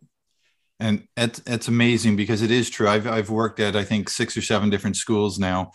And 0.79 1.09
it's, 1.17 1.41
it's 1.47 1.69
amazing 1.69 2.17
because 2.17 2.43
it 2.43 2.50
is 2.50 2.69
true. 2.69 2.87
I've, 2.88 3.07
I've 3.07 3.31
worked 3.31 3.61
at 3.61 3.76
i 3.76 3.85
think 3.85 4.11
six 4.11 4.37
or 4.37 4.43
seven 4.43 4.69
different 4.71 4.97
schools 4.97 5.38
now 5.38 5.71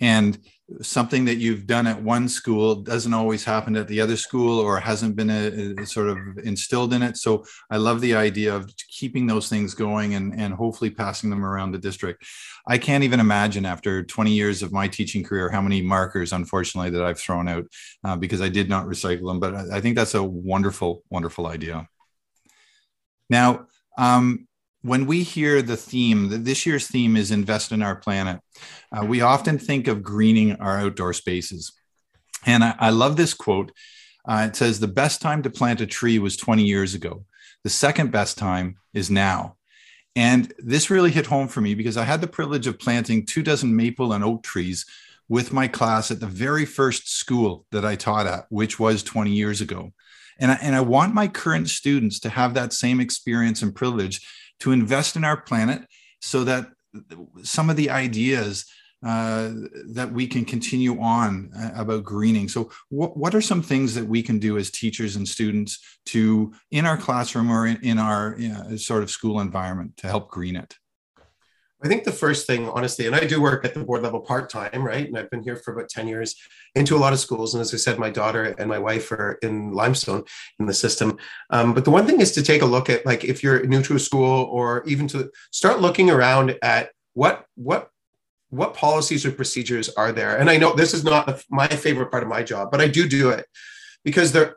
and 0.00 0.38
something 0.80 1.26
that 1.26 1.36
you've 1.36 1.66
done 1.66 1.86
at 1.86 2.02
one 2.02 2.26
school 2.26 2.76
doesn't 2.76 3.12
always 3.12 3.44
happen 3.44 3.76
at 3.76 3.86
the 3.86 4.00
other 4.00 4.16
school 4.16 4.58
or 4.58 4.80
hasn't 4.80 5.14
been 5.14 5.28
a, 5.28 5.74
a 5.82 5.86
sort 5.86 6.08
of 6.08 6.18
instilled 6.42 6.94
in 6.94 7.02
it. 7.02 7.16
So 7.18 7.44
i 7.70 7.76
love 7.76 8.00
the 8.00 8.14
idea 8.14 8.54
of 8.54 8.72
keeping 8.88 9.26
those 9.26 9.48
things 9.48 9.74
going 9.74 10.14
and, 10.14 10.34
and 10.38 10.54
hopefully 10.54 10.90
passing 10.90 11.28
them 11.28 11.44
around 11.44 11.72
the 11.72 11.78
district. 11.78 12.24
I 12.66 12.78
can't 12.78 13.04
even 13.04 13.20
imagine 13.20 13.66
after 13.66 14.02
20 14.02 14.32
years 14.32 14.62
of 14.62 14.72
my 14.72 14.88
teaching 14.88 15.22
career 15.22 15.50
how 15.50 15.60
many 15.60 15.82
markers 15.82 16.32
unfortunately 16.32 16.90
that 16.90 17.04
i've 17.04 17.20
thrown 17.20 17.46
out 17.46 17.66
uh, 18.04 18.16
because 18.16 18.40
i 18.40 18.48
did 18.48 18.68
not 18.68 18.86
recycle 18.86 19.26
them 19.26 19.40
but 19.40 19.54
i 19.70 19.80
think 19.80 19.96
that's 19.96 20.14
a 20.14 20.22
wonderful 20.22 21.02
wonderful 21.10 21.46
idea. 21.46 21.86
Now 23.28 23.66
um, 23.98 24.48
when 24.84 25.06
we 25.06 25.22
hear 25.22 25.62
the 25.62 25.78
theme, 25.78 26.28
that 26.28 26.44
this 26.44 26.66
year's 26.66 26.86
theme 26.86 27.16
is 27.16 27.30
invest 27.30 27.72
in 27.72 27.82
our 27.82 27.96
planet, 27.96 28.40
uh, 28.92 29.02
we 29.02 29.22
often 29.22 29.58
think 29.58 29.88
of 29.88 30.02
greening 30.02 30.56
our 30.56 30.78
outdoor 30.78 31.14
spaces. 31.14 31.72
And 32.44 32.62
I, 32.62 32.74
I 32.78 32.90
love 32.90 33.16
this 33.16 33.32
quote. 33.32 33.72
Uh, 34.28 34.48
it 34.50 34.56
says, 34.56 34.80
The 34.80 34.86
best 34.86 35.22
time 35.22 35.42
to 35.42 35.48
plant 35.48 35.80
a 35.80 35.86
tree 35.86 36.18
was 36.18 36.36
20 36.36 36.64
years 36.64 36.92
ago. 36.92 37.24
The 37.62 37.70
second 37.70 38.12
best 38.12 38.36
time 38.36 38.76
is 38.92 39.10
now. 39.10 39.56
And 40.14 40.52
this 40.58 40.90
really 40.90 41.10
hit 41.10 41.26
home 41.26 41.48
for 41.48 41.62
me 41.62 41.74
because 41.74 41.96
I 41.96 42.04
had 42.04 42.20
the 42.20 42.26
privilege 42.26 42.66
of 42.66 42.78
planting 42.78 43.24
two 43.24 43.42
dozen 43.42 43.74
maple 43.74 44.12
and 44.12 44.22
oak 44.22 44.42
trees 44.42 44.84
with 45.30 45.50
my 45.50 45.66
class 45.66 46.10
at 46.10 46.20
the 46.20 46.26
very 46.26 46.66
first 46.66 47.10
school 47.10 47.64
that 47.72 47.86
I 47.86 47.96
taught 47.96 48.26
at, 48.26 48.44
which 48.50 48.78
was 48.78 49.02
20 49.02 49.30
years 49.30 49.62
ago. 49.62 49.94
And 50.38 50.50
I, 50.52 50.58
and 50.60 50.76
I 50.76 50.82
want 50.82 51.14
my 51.14 51.26
current 51.26 51.70
students 51.70 52.20
to 52.20 52.28
have 52.28 52.52
that 52.52 52.74
same 52.74 53.00
experience 53.00 53.62
and 53.62 53.74
privilege 53.74 54.20
to 54.60 54.72
invest 54.72 55.16
in 55.16 55.24
our 55.24 55.40
planet 55.40 55.86
so 56.20 56.44
that 56.44 56.68
some 57.42 57.70
of 57.70 57.76
the 57.76 57.90
ideas 57.90 58.66
uh, 59.04 59.50
that 59.92 60.10
we 60.12 60.26
can 60.26 60.46
continue 60.46 60.98
on 60.98 61.50
uh, 61.54 61.72
about 61.74 62.04
greening. 62.04 62.48
So, 62.48 62.70
what, 62.88 63.18
what 63.18 63.34
are 63.34 63.42
some 63.42 63.60
things 63.60 63.94
that 63.94 64.06
we 64.06 64.22
can 64.22 64.38
do 64.38 64.56
as 64.56 64.70
teachers 64.70 65.16
and 65.16 65.28
students 65.28 65.78
to, 66.06 66.54
in 66.70 66.86
our 66.86 66.96
classroom 66.96 67.50
or 67.50 67.66
in, 67.66 67.76
in 67.82 67.98
our 67.98 68.34
you 68.38 68.48
know, 68.48 68.76
sort 68.76 69.02
of 69.02 69.10
school 69.10 69.40
environment, 69.40 69.98
to 69.98 70.06
help 70.06 70.30
green 70.30 70.56
it? 70.56 70.74
I 71.84 71.88
think 71.88 72.04
the 72.04 72.12
first 72.12 72.46
thing, 72.46 72.66
honestly, 72.70 73.06
and 73.06 73.14
I 73.14 73.26
do 73.26 73.42
work 73.42 73.62
at 73.62 73.74
the 73.74 73.84
board 73.84 74.02
level 74.02 74.20
part 74.20 74.48
time, 74.48 74.82
right? 74.82 75.06
And 75.06 75.18
I've 75.18 75.28
been 75.28 75.42
here 75.42 75.54
for 75.54 75.74
about 75.74 75.90
10 75.90 76.08
years 76.08 76.34
into 76.74 76.96
a 76.96 76.98
lot 76.98 77.12
of 77.12 77.18
schools. 77.18 77.52
And 77.52 77.60
as 77.60 77.74
I 77.74 77.76
said, 77.76 77.98
my 77.98 78.08
daughter 78.08 78.54
and 78.58 78.70
my 78.70 78.78
wife 78.78 79.12
are 79.12 79.38
in 79.42 79.70
limestone 79.70 80.24
in 80.58 80.64
the 80.64 80.72
system. 80.72 81.18
Um, 81.50 81.74
but 81.74 81.84
the 81.84 81.90
one 81.90 82.06
thing 82.06 82.22
is 82.22 82.32
to 82.32 82.42
take 82.42 82.62
a 82.62 82.66
look 82.66 82.88
at, 82.88 83.04
like, 83.04 83.22
if 83.22 83.42
you're 83.42 83.66
new 83.66 83.82
to 83.82 83.96
a 83.96 84.00
school 84.00 84.48
or 84.50 84.82
even 84.86 85.06
to 85.08 85.30
start 85.50 85.82
looking 85.82 86.08
around 86.08 86.56
at 86.62 86.90
what, 87.12 87.44
what, 87.54 87.90
what 88.48 88.72
policies 88.72 89.26
or 89.26 89.32
procedures 89.32 89.90
are 89.90 90.10
there? 90.10 90.38
And 90.38 90.48
I 90.48 90.56
know 90.56 90.74
this 90.74 90.94
is 90.94 91.04
not 91.04 91.42
my 91.50 91.68
favorite 91.68 92.10
part 92.10 92.22
of 92.22 92.30
my 92.30 92.42
job, 92.42 92.70
but 92.70 92.80
I 92.80 92.88
do 92.88 93.06
do 93.06 93.28
it 93.28 93.44
because 94.04 94.32
there 94.32 94.56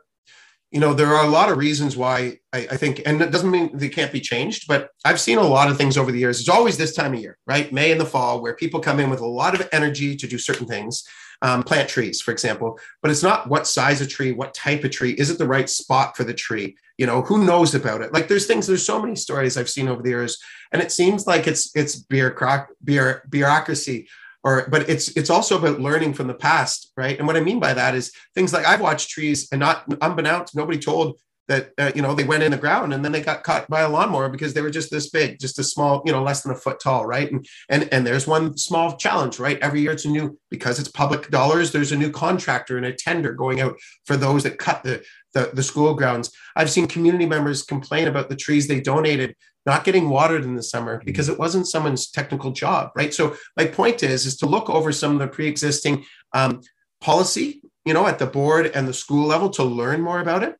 you 0.70 0.80
know, 0.80 0.92
there 0.92 1.14
are 1.14 1.24
a 1.24 1.30
lot 1.30 1.50
of 1.50 1.56
reasons 1.56 1.96
why 1.96 2.38
I, 2.52 2.68
I, 2.70 2.76
think, 2.76 3.00
and 3.06 3.22
it 3.22 3.30
doesn't 3.30 3.50
mean 3.50 3.70
they 3.72 3.88
can't 3.88 4.12
be 4.12 4.20
changed, 4.20 4.66
but 4.68 4.90
I've 5.04 5.20
seen 5.20 5.38
a 5.38 5.42
lot 5.42 5.70
of 5.70 5.78
things 5.78 5.96
over 5.96 6.12
the 6.12 6.18
years. 6.18 6.40
It's 6.40 6.48
always 6.48 6.76
this 6.76 6.94
time 6.94 7.14
of 7.14 7.20
year, 7.20 7.38
right? 7.46 7.72
May 7.72 7.90
and 7.90 8.00
the 8.00 8.04
fall, 8.04 8.42
where 8.42 8.54
people 8.54 8.80
come 8.80 9.00
in 9.00 9.08
with 9.08 9.20
a 9.20 9.26
lot 9.26 9.58
of 9.58 9.66
energy 9.72 10.14
to 10.16 10.26
do 10.26 10.36
certain 10.36 10.66
things, 10.66 11.04
um, 11.40 11.62
plant 11.62 11.88
trees, 11.88 12.20
for 12.20 12.32
example. 12.32 12.78
But 13.00 13.10
it's 13.10 13.22
not 13.22 13.48
what 13.48 13.66
size 13.66 14.02
of 14.02 14.10
tree, 14.10 14.32
what 14.32 14.52
type 14.52 14.84
of 14.84 14.90
tree, 14.90 15.12
is 15.12 15.30
it 15.30 15.38
the 15.38 15.46
right 15.46 15.70
spot 15.70 16.18
for 16.18 16.24
the 16.24 16.34
tree? 16.34 16.76
You 16.98 17.06
know, 17.06 17.22
who 17.22 17.46
knows 17.46 17.74
about 17.74 18.02
it? 18.02 18.12
Like 18.12 18.28
there's 18.28 18.46
things, 18.46 18.66
there's 18.66 18.84
so 18.84 19.00
many 19.00 19.16
stories 19.16 19.56
I've 19.56 19.70
seen 19.70 19.88
over 19.88 20.02
the 20.02 20.10
years, 20.10 20.36
and 20.72 20.82
it 20.82 20.92
seems 20.92 21.26
like 21.26 21.46
it's 21.46 21.74
it's 21.74 21.96
bureaucracy 21.96 24.08
or 24.48 24.66
but 24.70 24.88
it's 24.88 25.08
it's 25.16 25.30
also 25.30 25.58
about 25.58 25.80
learning 25.80 26.14
from 26.14 26.26
the 26.26 26.34
past 26.48 26.90
right? 26.96 27.18
And 27.18 27.26
what 27.26 27.36
i 27.36 27.40
mean 27.40 27.60
by 27.60 27.74
that 27.74 27.94
is 27.94 28.12
things 28.34 28.52
like 28.52 28.66
i've 28.66 28.80
watched 28.80 29.10
trees 29.10 29.48
and 29.52 29.60
not 29.60 29.84
unbeknownst 30.00 30.56
nobody 30.56 30.78
told 30.78 31.18
that 31.48 31.72
uh, 31.78 31.90
you 31.94 32.02
know 32.02 32.14
they 32.14 32.24
went 32.24 32.42
in 32.42 32.52
the 32.52 32.58
ground 32.58 32.92
and 32.92 33.04
then 33.04 33.12
they 33.12 33.22
got 33.22 33.42
caught 33.42 33.68
by 33.68 33.80
a 33.80 33.88
lawnmower 33.88 34.28
because 34.28 34.52
they 34.54 34.60
were 34.60 34.70
just 34.70 34.90
this 34.90 35.10
big 35.10 35.38
just 35.38 35.58
a 35.58 35.64
small 35.64 36.02
you 36.04 36.12
know 36.12 36.22
less 36.22 36.42
than 36.42 36.52
a 36.52 36.54
foot 36.64 36.78
tall 36.80 37.06
right? 37.06 37.30
And 37.32 37.46
and 37.68 37.88
and 37.92 38.06
there's 38.06 38.26
one 38.26 38.56
small 38.56 38.96
challenge 38.96 39.38
right? 39.38 39.58
Every 39.60 39.80
year 39.80 39.92
it's 39.92 40.04
a 40.04 40.10
new 40.10 40.38
because 40.50 40.78
it's 40.78 40.90
public 40.90 41.30
dollars 41.30 41.72
there's 41.72 41.92
a 41.92 41.96
new 41.96 42.10
contractor 42.10 42.76
and 42.76 42.86
a 42.86 42.92
tender 42.92 43.32
going 43.32 43.60
out 43.60 43.76
for 44.04 44.16
those 44.16 44.42
that 44.44 44.58
cut 44.58 44.82
the 44.82 45.02
the, 45.34 45.50
the 45.52 45.62
school 45.62 45.94
grounds 45.94 46.30
i've 46.56 46.70
seen 46.70 46.86
community 46.86 47.26
members 47.26 47.62
complain 47.62 48.08
about 48.08 48.28
the 48.28 48.36
trees 48.36 48.66
they 48.66 48.80
donated 48.80 49.34
not 49.68 49.84
getting 49.84 50.08
watered 50.08 50.44
in 50.44 50.54
the 50.54 50.62
summer 50.62 50.96
mm-hmm. 50.96 51.04
because 51.04 51.28
it 51.28 51.38
wasn't 51.38 51.68
someone's 51.68 52.10
technical 52.10 52.52
job, 52.52 52.90
right? 52.96 53.12
So 53.12 53.36
my 53.54 53.66
point 53.66 54.02
is, 54.02 54.24
is 54.24 54.36
to 54.38 54.46
look 54.46 54.70
over 54.70 54.92
some 54.92 55.12
of 55.12 55.18
the 55.18 55.28
pre-existing 55.28 56.06
um, 56.32 56.62
policy, 57.02 57.60
you 57.84 57.92
know, 57.92 58.06
at 58.06 58.18
the 58.18 58.26
board 58.26 58.72
and 58.74 58.88
the 58.88 58.94
school 58.94 59.26
level 59.26 59.50
to 59.50 59.62
learn 59.62 60.00
more 60.00 60.20
about 60.20 60.42
it, 60.42 60.56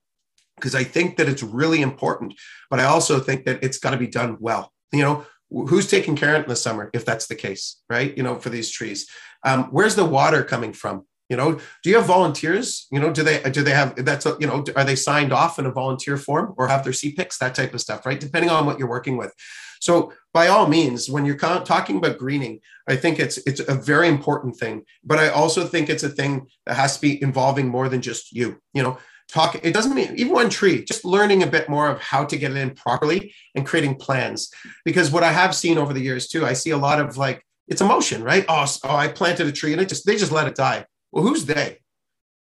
because 0.57 0.74
I 0.74 0.85
think 0.85 1.16
that 1.16 1.28
it's 1.28 1.42
really 1.42 1.81
important. 1.81 2.35
But 2.68 2.81
I 2.81 2.85
also 2.85 3.18
think 3.18 3.46
that 3.46 3.64
it's 3.64 3.78
got 3.78 3.90
to 3.92 3.96
be 3.96 4.07
done 4.07 4.37
well. 4.40 4.74
You 4.92 5.02
know, 5.02 5.26
who's 5.50 5.88
taking 5.88 6.14
care 6.14 6.35
of 6.35 6.40
it 6.40 6.44
in 6.44 6.50
the 6.50 6.57
summer 6.57 6.90
if 6.92 7.07
that's 7.07 7.28
the 7.28 7.35
case, 7.35 7.81
right? 7.88 8.14
You 8.14 8.22
know, 8.22 8.35
for 8.37 8.50
these 8.50 8.70
trees, 8.70 9.09
um, 9.42 9.64
where's 9.70 9.94
the 9.94 10.04
water 10.04 10.44
coming 10.44 10.74
from? 10.74 11.07
You 11.29 11.37
know 11.37 11.61
do 11.83 11.91
you 11.91 11.97
have 11.97 12.07
volunteers? 12.07 12.87
You 12.91 13.01
know 13.01 13.12
do 13.12 13.23
they 13.23 13.43
do 13.51 13.62
they 13.62 13.73
have 13.73 14.05
that's 14.05 14.27
a, 14.27 14.37
you 14.41 14.47
know 14.47 14.64
are 14.77 14.85
they 14.85 14.97
signed 14.97 15.33
off 15.33 15.59
in 15.59 15.67
a 15.67 15.73
volunteer 15.73 16.17
form 16.17 16.55
or 16.57 16.69
have 16.69 16.85
their 16.85 16.93
CPICs 16.93 17.38
that 17.38 17.55
type 17.55 17.75
of 17.75 17.81
stuff 17.81 18.07
right? 18.07 18.21
Depending 18.21 18.51
on 18.51 18.67
what 18.67 18.79
you're 18.79 18.88
working 18.88 19.17
with. 19.17 19.33
So 19.81 20.12
by 20.38 20.47
all 20.49 20.69
means 20.69 21.11
when 21.11 21.25
you're 21.25 21.37
talking 21.37 21.97
about 21.97 22.19
greening 22.19 22.61
i 22.88 22.95
think 22.95 23.19
it's 23.19 23.38
it's 23.38 23.61
a 23.61 23.75
very 23.75 24.09
important 24.09 24.57
thing 24.57 24.85
but 25.03 25.19
i 25.19 25.29
also 25.29 25.67
think 25.67 25.88
it's 25.88 26.05
a 26.05 26.09
thing 26.09 26.47
that 26.67 26.77
has 26.77 26.95
to 26.95 27.01
be 27.01 27.21
involving 27.23 27.69
more 27.69 27.88
than 27.88 28.01
just 28.01 28.33
you 28.33 28.61
you 28.73 28.83
know? 28.83 28.99
Talk 29.31 29.61
it 29.62 29.75
doesn't 29.75 29.95
mean 29.95 30.14
even 30.17 30.33
one 30.33 30.49
tree 30.49 30.83
just 30.85 31.05
learning 31.05 31.43
a 31.43 31.47
bit 31.47 31.69
more 31.69 31.91
of 31.91 32.01
how 32.01 32.25
to 32.25 32.37
get 32.38 32.53
it 32.53 32.57
in 32.57 32.71
properly 32.71 33.35
and 33.55 33.67
creating 33.67 33.97
plans. 33.97 34.49
Because 34.87 35.11
what 35.11 35.23
i 35.23 35.33
have 35.33 35.55
seen 35.55 35.77
over 35.77 35.93
the 35.93 36.01
years 36.01 36.29
too 36.29 36.47
i 36.47 36.55
see 36.55 36.71
a 36.71 36.79
lot 36.79 36.99
of 36.99 37.19
like 37.19 37.45
it's 37.67 37.83
emotion 37.83 38.23
right? 38.23 38.47
Oh, 38.49 38.64
oh 38.85 38.97
i 38.97 39.07
planted 39.07 39.47
a 39.47 39.53
tree 39.53 39.73
and 39.73 39.83
it 39.83 39.88
just 39.91 40.07
they 40.07 40.17
just 40.17 40.33
let 40.33 40.49
it 40.49 40.55
die 40.55 40.87
well, 41.12 41.25
who's 41.25 41.44
they? 41.47 41.79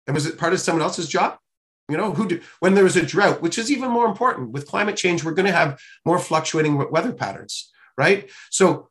And 0.07 0.13
was 0.13 0.25
it 0.25 0.37
part 0.37 0.53
of 0.53 0.59
someone 0.59 0.81
else's 0.81 1.07
job? 1.07 1.37
You 1.89 1.97
know, 1.97 2.13
who 2.13 2.27
do, 2.27 2.41
when 2.59 2.73
there 2.73 2.83
was 2.83 2.95
a 2.95 3.05
drought, 3.05 3.41
which 3.41 3.59
is 3.59 3.71
even 3.71 3.91
more 3.91 4.07
important 4.07 4.51
with 4.51 4.67
climate 4.67 4.97
change, 4.97 5.23
we're 5.23 5.33
going 5.33 5.45
to 5.45 5.51
have 5.51 5.79
more 6.03 6.17
fluctuating 6.17 6.77
weather 6.91 7.13
patterns, 7.13 7.71
right? 7.97 8.29
So, 8.49 8.89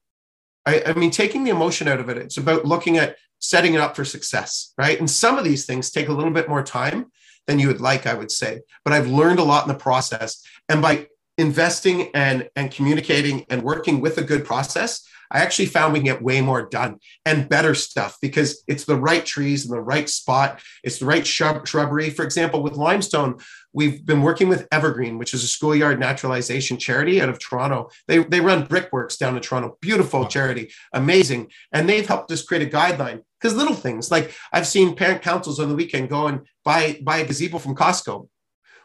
I, 0.65 0.83
I 0.87 0.93
mean, 0.93 1.11
taking 1.11 1.45
the 1.45 1.51
emotion 1.51 1.89
out 1.89 1.99
of 1.99 2.09
it, 2.09 2.19
it's 2.19 2.37
about 2.37 2.65
looking 2.65 2.97
at 2.97 3.17
setting 3.41 3.75
it 3.75 3.81
up 3.81 3.97
for 3.97 4.05
success, 4.05 4.73
right? 4.79 4.99
And 4.99 5.11
some 5.11 5.39
of 5.39 5.45
these 5.45 5.67
things 5.67 5.91
take 5.91 6.09
a 6.09 6.13
little 6.13 6.31
bit 6.31 6.49
more 6.49 6.63
time 6.63 7.11
than 7.47 7.59
you 7.59 7.69
would 7.69 7.81
like, 7.81 8.07
I 8.07 8.15
would 8.15 8.31
say. 8.31 8.61
But 8.85 8.95
I've 8.95 9.09
learned 9.09 9.39
a 9.39 9.45
lot 9.45 9.65
in 9.65 9.69
the 9.69 9.79
process. 9.79 10.43
And 10.69 10.81
by 10.81 11.09
investing 11.37 12.11
and, 12.15 12.49
and 12.57 12.71
communicating 12.71 13.45
and 13.51 13.63
working 13.63 14.01
with 14.01 14.19
a 14.19 14.23
good 14.23 14.45
process, 14.45 15.07
I 15.31 15.41
actually 15.41 15.67
found 15.67 15.93
we 15.93 16.01
can 16.01 16.07
get 16.07 16.23
way 16.23 16.41
more 16.41 16.69
done 16.69 16.99
and 17.25 17.49
better 17.49 17.75
stuff 17.75 18.19
because 18.21 18.63
it's 18.67 18.85
the 18.85 18.97
right 18.97 19.25
trees 19.25 19.65
in 19.65 19.71
the 19.71 19.81
right 19.81 20.09
spot. 20.09 20.61
It's 20.83 20.99
the 20.99 21.07
right 21.07 21.27
shrub, 21.27 21.67
shrubbery. 21.67 22.11
For 22.11 22.25
example, 22.25 22.63
with 22.63 22.75
limestone, 22.75 23.39
we've 23.73 24.05
been 24.05 24.23
working 24.23 24.49
with 24.49 24.69
Evergreen, 24.71 25.19
which 25.19 25.35
is 25.35 25.43
a 25.45 25.49
schoolyard 25.49 25.99
naturalization 25.99 26.79
charity 26.79 27.21
out 27.21 27.29
of 27.29 27.39
Toronto. 27.39 27.91
They, 28.09 28.19
they 28.19 28.41
run 28.41 28.67
brickworks 28.67 29.17
down 29.17 29.37
in 29.37 29.43
Toronto. 29.43 29.77
Beautiful 29.81 30.27
charity, 30.27 30.71
amazing. 30.93 31.51
And 31.73 31.89
they've 31.89 32.07
helped 32.07 32.31
us 32.31 32.43
create 32.43 32.67
a 32.67 32.77
guideline 32.77 33.23
because 33.41 33.57
little 33.57 33.75
things 33.75 34.11
like 34.11 34.35
I've 34.53 34.67
seen 34.67 34.97
parent 34.97 35.23
councils 35.23 35.61
on 35.61 35.69
the 35.69 35.75
weekend 35.75 36.09
go 36.09 36.29
and 36.29 36.47
buy, 36.65 36.99
buy 37.03 37.19
a 37.19 37.27
gazebo 37.27 37.59
from 37.59 37.75
Costco 37.75 38.29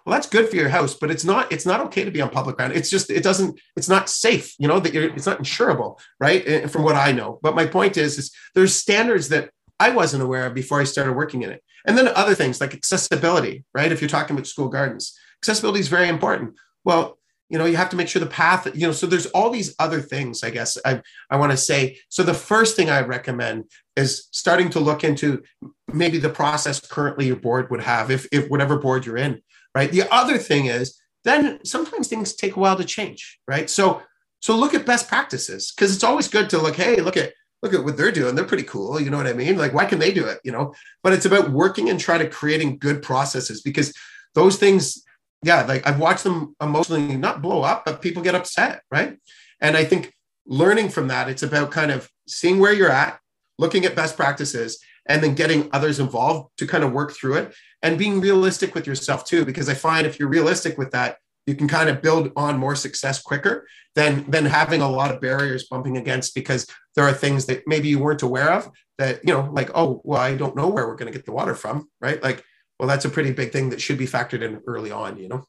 well 0.10 0.17
that's 0.17 0.28
good 0.28 0.50
for 0.50 0.56
your 0.56 0.69
house 0.69 0.95
but 0.95 1.12
it's 1.12 1.24
not 1.24 1.52
it's 1.52 1.67
not 1.67 1.82
okay 1.82 2.04
to 2.04 2.10
be 2.10 2.19
on 2.19 2.30
public 2.32 2.58
ground. 2.58 2.74
It's 2.74 2.89
just 2.89 3.12
it 3.12 3.22
doesn't 3.22 3.60
it's 3.76 3.88
not 3.88 4.10
safe 4.10 4.56
you 4.58 4.67
know 4.67 4.80
that 4.80 4.91
you're 4.91 5.04
it's 5.04 5.28
not 5.28 5.38
insurable 5.38 6.00
right? 6.19 6.69
From 6.72 6.84
what 6.84 6.95
i 6.95 7.12
know. 7.12 7.39
But 7.43 7.56
my 7.56 7.67
point 7.67 7.95
is 7.95 8.17
is 8.17 8.32
there's 8.56 8.74
standards 8.74 9.30
that 9.30 9.52
i 9.80 9.91
wasn't 9.91 10.24
aware 10.24 10.48
of 10.48 10.56
before 10.56 10.82
i 10.82 10.84
started 10.84 11.13
working 11.13 11.43
in 11.43 11.52
it. 11.52 11.63
And 11.86 11.95
then 11.95 12.08
other 12.08 12.34
things 12.34 12.60
like 12.60 12.74
accessibility 12.74 13.65
right? 13.76 13.91
If 13.91 14.02
you're 14.02 14.10
talking 14.10 14.36
about 14.36 14.48
school 14.48 14.69
gardens 14.69 15.15
accessibility 15.43 15.80
is 15.80 15.89
very 15.89 16.10
important. 16.10 16.56
Well 16.84 17.19
you 17.52 17.58
know 17.60 17.65
you 17.65 17.78
have 17.78 17.89
to 17.89 17.95
make 17.95 18.08
sure 18.08 18.19
the 18.19 18.28
path 18.28 18.67
you 18.76 18.88
know 18.88 18.91
so 18.93 19.06
there's 19.06 19.26
all 19.28 19.50
these 19.50 19.74
other 19.80 20.02
things 20.02 20.43
i 20.43 20.52
guess 20.52 20.78
i, 20.86 21.02
I 21.30 21.38
want 21.38 21.52
to 21.52 21.58
say. 21.58 22.00
So 22.10 22.24
the 22.24 22.34
first 22.34 22.76
thing 22.76 22.89
i 22.89 23.02
recommend 23.02 23.65
is 23.95 24.28
starting 24.32 24.69
to 24.72 24.80
look 24.80 25.04
into 25.04 25.43
maybe 25.93 26.17
the 26.17 26.30
process 26.41 26.80
currently 26.80 27.28
your 27.28 27.36
board 27.36 27.69
would 27.69 27.84
have 27.84 28.10
if, 28.10 28.28
if 28.32 28.50
whatever 28.50 28.80
board 28.80 29.06
you're 29.06 29.17
in 29.17 29.41
right? 29.75 29.91
The 29.91 30.12
other 30.13 30.38
thing 30.38 30.65
is 30.65 30.99
then 31.23 31.63
sometimes 31.65 32.08
things 32.08 32.34
take 32.34 32.55
a 32.55 32.60
while 32.60 32.77
to 32.77 32.86
change, 32.86 33.39
right? 33.47 33.69
So 33.69 34.01
so 34.41 34.55
look 34.55 34.73
at 34.73 34.86
best 34.86 35.08
practices 35.08 35.73
because 35.75 35.93
it's 35.93 36.03
always 36.03 36.27
good 36.27 36.49
to 36.51 36.60
look, 36.60 36.75
hey, 36.75 37.01
look 37.01 37.17
at 37.17 37.34
look 37.62 37.73
at 37.73 37.84
what 37.84 37.97
they're 37.97 38.12
doing. 38.12 38.36
They're 38.36 38.45
pretty 38.45 38.63
cool. 38.63 38.99
You 38.99 39.10
know 39.10 39.17
what 39.17 39.27
I 39.27 39.34
mean? 39.34 39.58
Like, 39.58 39.73
why 39.73 39.86
can 39.86 39.99
they 39.99 40.13
do 40.13 40.25
it? 40.25 40.39
You 40.43 40.51
know, 40.51 40.73
but 41.03 41.13
it's 41.13 41.25
about 41.25 41.51
working 41.51 41.89
and 41.89 41.99
trying 41.99 42.19
to 42.19 42.29
creating 42.29 42.77
good 42.77 43.01
processes 43.01 43.62
because 43.62 43.93
those 44.34 44.55
things, 44.55 45.03
yeah, 45.43 45.63
like 45.63 45.86
I've 45.86 45.99
watched 45.99 46.23
them 46.23 46.55
emotionally 46.62 47.17
not 47.17 47.41
blow 47.41 47.63
up, 47.63 47.84
but 47.86 48.01
people 48.01 48.23
get 48.23 48.36
upset, 48.36 48.82
right? 48.89 49.17
And 49.60 49.75
I 49.75 49.84
think 49.84 50.13
learning 50.45 50.89
from 50.89 51.10
that, 51.10 51.29
it's 51.29 51.43
about 51.43 51.71
kind 51.71 51.91
of 51.91 52.10
seeing 52.27 52.60
where 52.60 52.73
you're 52.73 52.91
at, 52.91 53.19
looking 53.58 53.84
at 53.84 53.95
best 53.95 54.15
practices, 54.15 54.79
and 55.05 55.21
then 55.21 55.36
getting 55.36 55.69
others 55.73 55.99
involved 55.99 56.51
to 56.58 56.67
kind 56.67 56.84
of 56.84 56.93
work 56.93 57.12
through 57.13 57.36
it 57.36 57.53
and 57.81 57.97
being 57.97 58.19
realistic 58.19 58.75
with 58.75 58.87
yourself 58.87 59.25
too 59.25 59.45
because 59.45 59.69
i 59.69 59.73
find 59.73 60.05
if 60.05 60.19
you're 60.19 60.29
realistic 60.29 60.77
with 60.77 60.91
that 60.91 61.17
you 61.45 61.55
can 61.55 61.67
kind 61.67 61.89
of 61.89 62.01
build 62.01 62.31
on 62.35 62.57
more 62.57 62.75
success 62.75 63.21
quicker 63.21 63.67
than 63.95 64.29
than 64.29 64.45
having 64.45 64.81
a 64.81 64.89
lot 64.89 65.11
of 65.11 65.19
barriers 65.19 65.67
bumping 65.67 65.97
against 65.97 66.35
because 66.35 66.67
there 66.95 67.05
are 67.05 67.13
things 67.13 67.45
that 67.47 67.63
maybe 67.65 67.87
you 67.87 67.99
weren't 67.99 68.21
aware 68.21 68.51
of 68.51 68.69
that 68.97 69.19
you 69.25 69.33
know 69.33 69.49
like 69.51 69.71
oh 69.73 70.01
well 70.03 70.21
i 70.21 70.35
don't 70.35 70.55
know 70.55 70.67
where 70.67 70.87
we're 70.87 70.95
going 70.95 71.11
to 71.11 71.17
get 71.17 71.25
the 71.25 71.31
water 71.31 71.55
from 71.55 71.89
right? 71.99 72.21
Like 72.21 72.43
well 72.79 72.87
that's 72.87 73.05
a 73.05 73.09
pretty 73.09 73.31
big 73.31 73.51
thing 73.51 73.71
that 73.71 73.81
should 73.81 73.97
be 73.97 74.07
factored 74.07 74.41
in 74.41 74.61
early 74.67 74.91
on 74.91 75.17
you 75.17 75.27
know? 75.27 75.43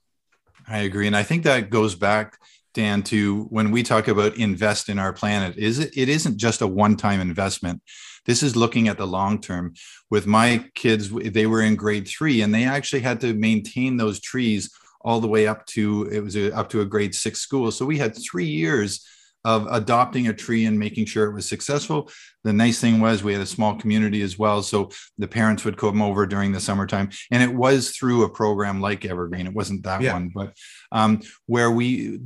I 0.67 0.79
agree 0.79 1.07
and 1.07 1.17
i 1.17 1.23
think 1.23 1.45
that 1.45 1.71
goes 1.71 1.95
back 1.95 2.39
dan 2.75 3.03
to 3.03 3.45
when 3.45 3.71
we 3.71 3.83
talk 3.83 4.09
about 4.09 4.37
invest 4.37 4.89
in 4.89 4.99
our 4.99 5.13
planet 5.13 5.57
is 5.57 5.79
it, 5.79 5.97
it 5.97 6.09
isn't 6.09 6.37
just 6.37 6.61
a 6.61 6.67
one-time 6.67 7.21
investment 7.21 7.83
this 8.27 8.43
is 8.43 8.57
looking 8.57 8.89
at 8.89 8.99
the 8.99 9.07
long 9.07 9.41
term. 9.41 9.75
With 10.11 10.27
my 10.27 10.65
kids, 10.75 11.11
they 11.11 11.47
were 11.47 11.63
in 11.63 11.77
grade 11.77 12.09
three 12.09 12.43
and 12.43 12.55
they 12.55 12.65
actually 12.65 13.01
had 13.01 13.21
to 13.23 13.35
maintain 13.35 13.97
those 13.97 14.21
trees 14.21 14.73
all 15.01 15.21
the 15.21 15.29
way 15.29 15.47
up 15.47 15.65
to 15.65 16.09
it 16.13 16.21
was 16.21 16.37
a, 16.37 16.55
up 16.55 16.69
to 16.71 16.83
a 16.83 16.87
grade 16.87 17.15
six 17.15 17.41
school. 17.41 17.71
So 17.71 17.87
we 17.87 17.99
had 17.99 18.15
three 18.17 18.47
years 18.47 19.07
of 19.45 19.67
adopting 19.71 20.29
a 20.29 20.35
tree 20.35 20.67
and 20.67 20.79
making 20.79 21.07
sure 21.07 21.27
it 21.27 21.35
was 21.35 21.49
successful. 21.49 22.11
The 22.45 22.53
nice 22.53 22.81
thing 22.81 23.01
was 23.01 23.23
we 23.23 23.33
had 23.33 23.43
a 23.43 23.47
small 23.47 23.75
community 23.75 24.23
as 24.23 24.39
well. 24.39 24.63
So 24.63 24.91
the 25.19 25.29
parents 25.29 25.65
would 25.65 25.77
come 25.77 26.03
over 26.03 26.27
during 26.27 26.53
the 26.53 26.61
summertime. 26.61 27.11
And 27.31 27.43
it 27.43 27.55
was 27.55 27.91
through 27.91 28.25
a 28.25 28.31
program 28.31 28.81
like 28.81 29.05
Evergreen. 29.05 29.47
It 29.47 29.55
wasn't 29.55 29.85
that 29.85 30.03
yeah. 30.03 30.13
one, 30.13 30.31
but 30.35 30.55
um, 30.93 31.21
where 31.47 31.71
we, 31.71 32.21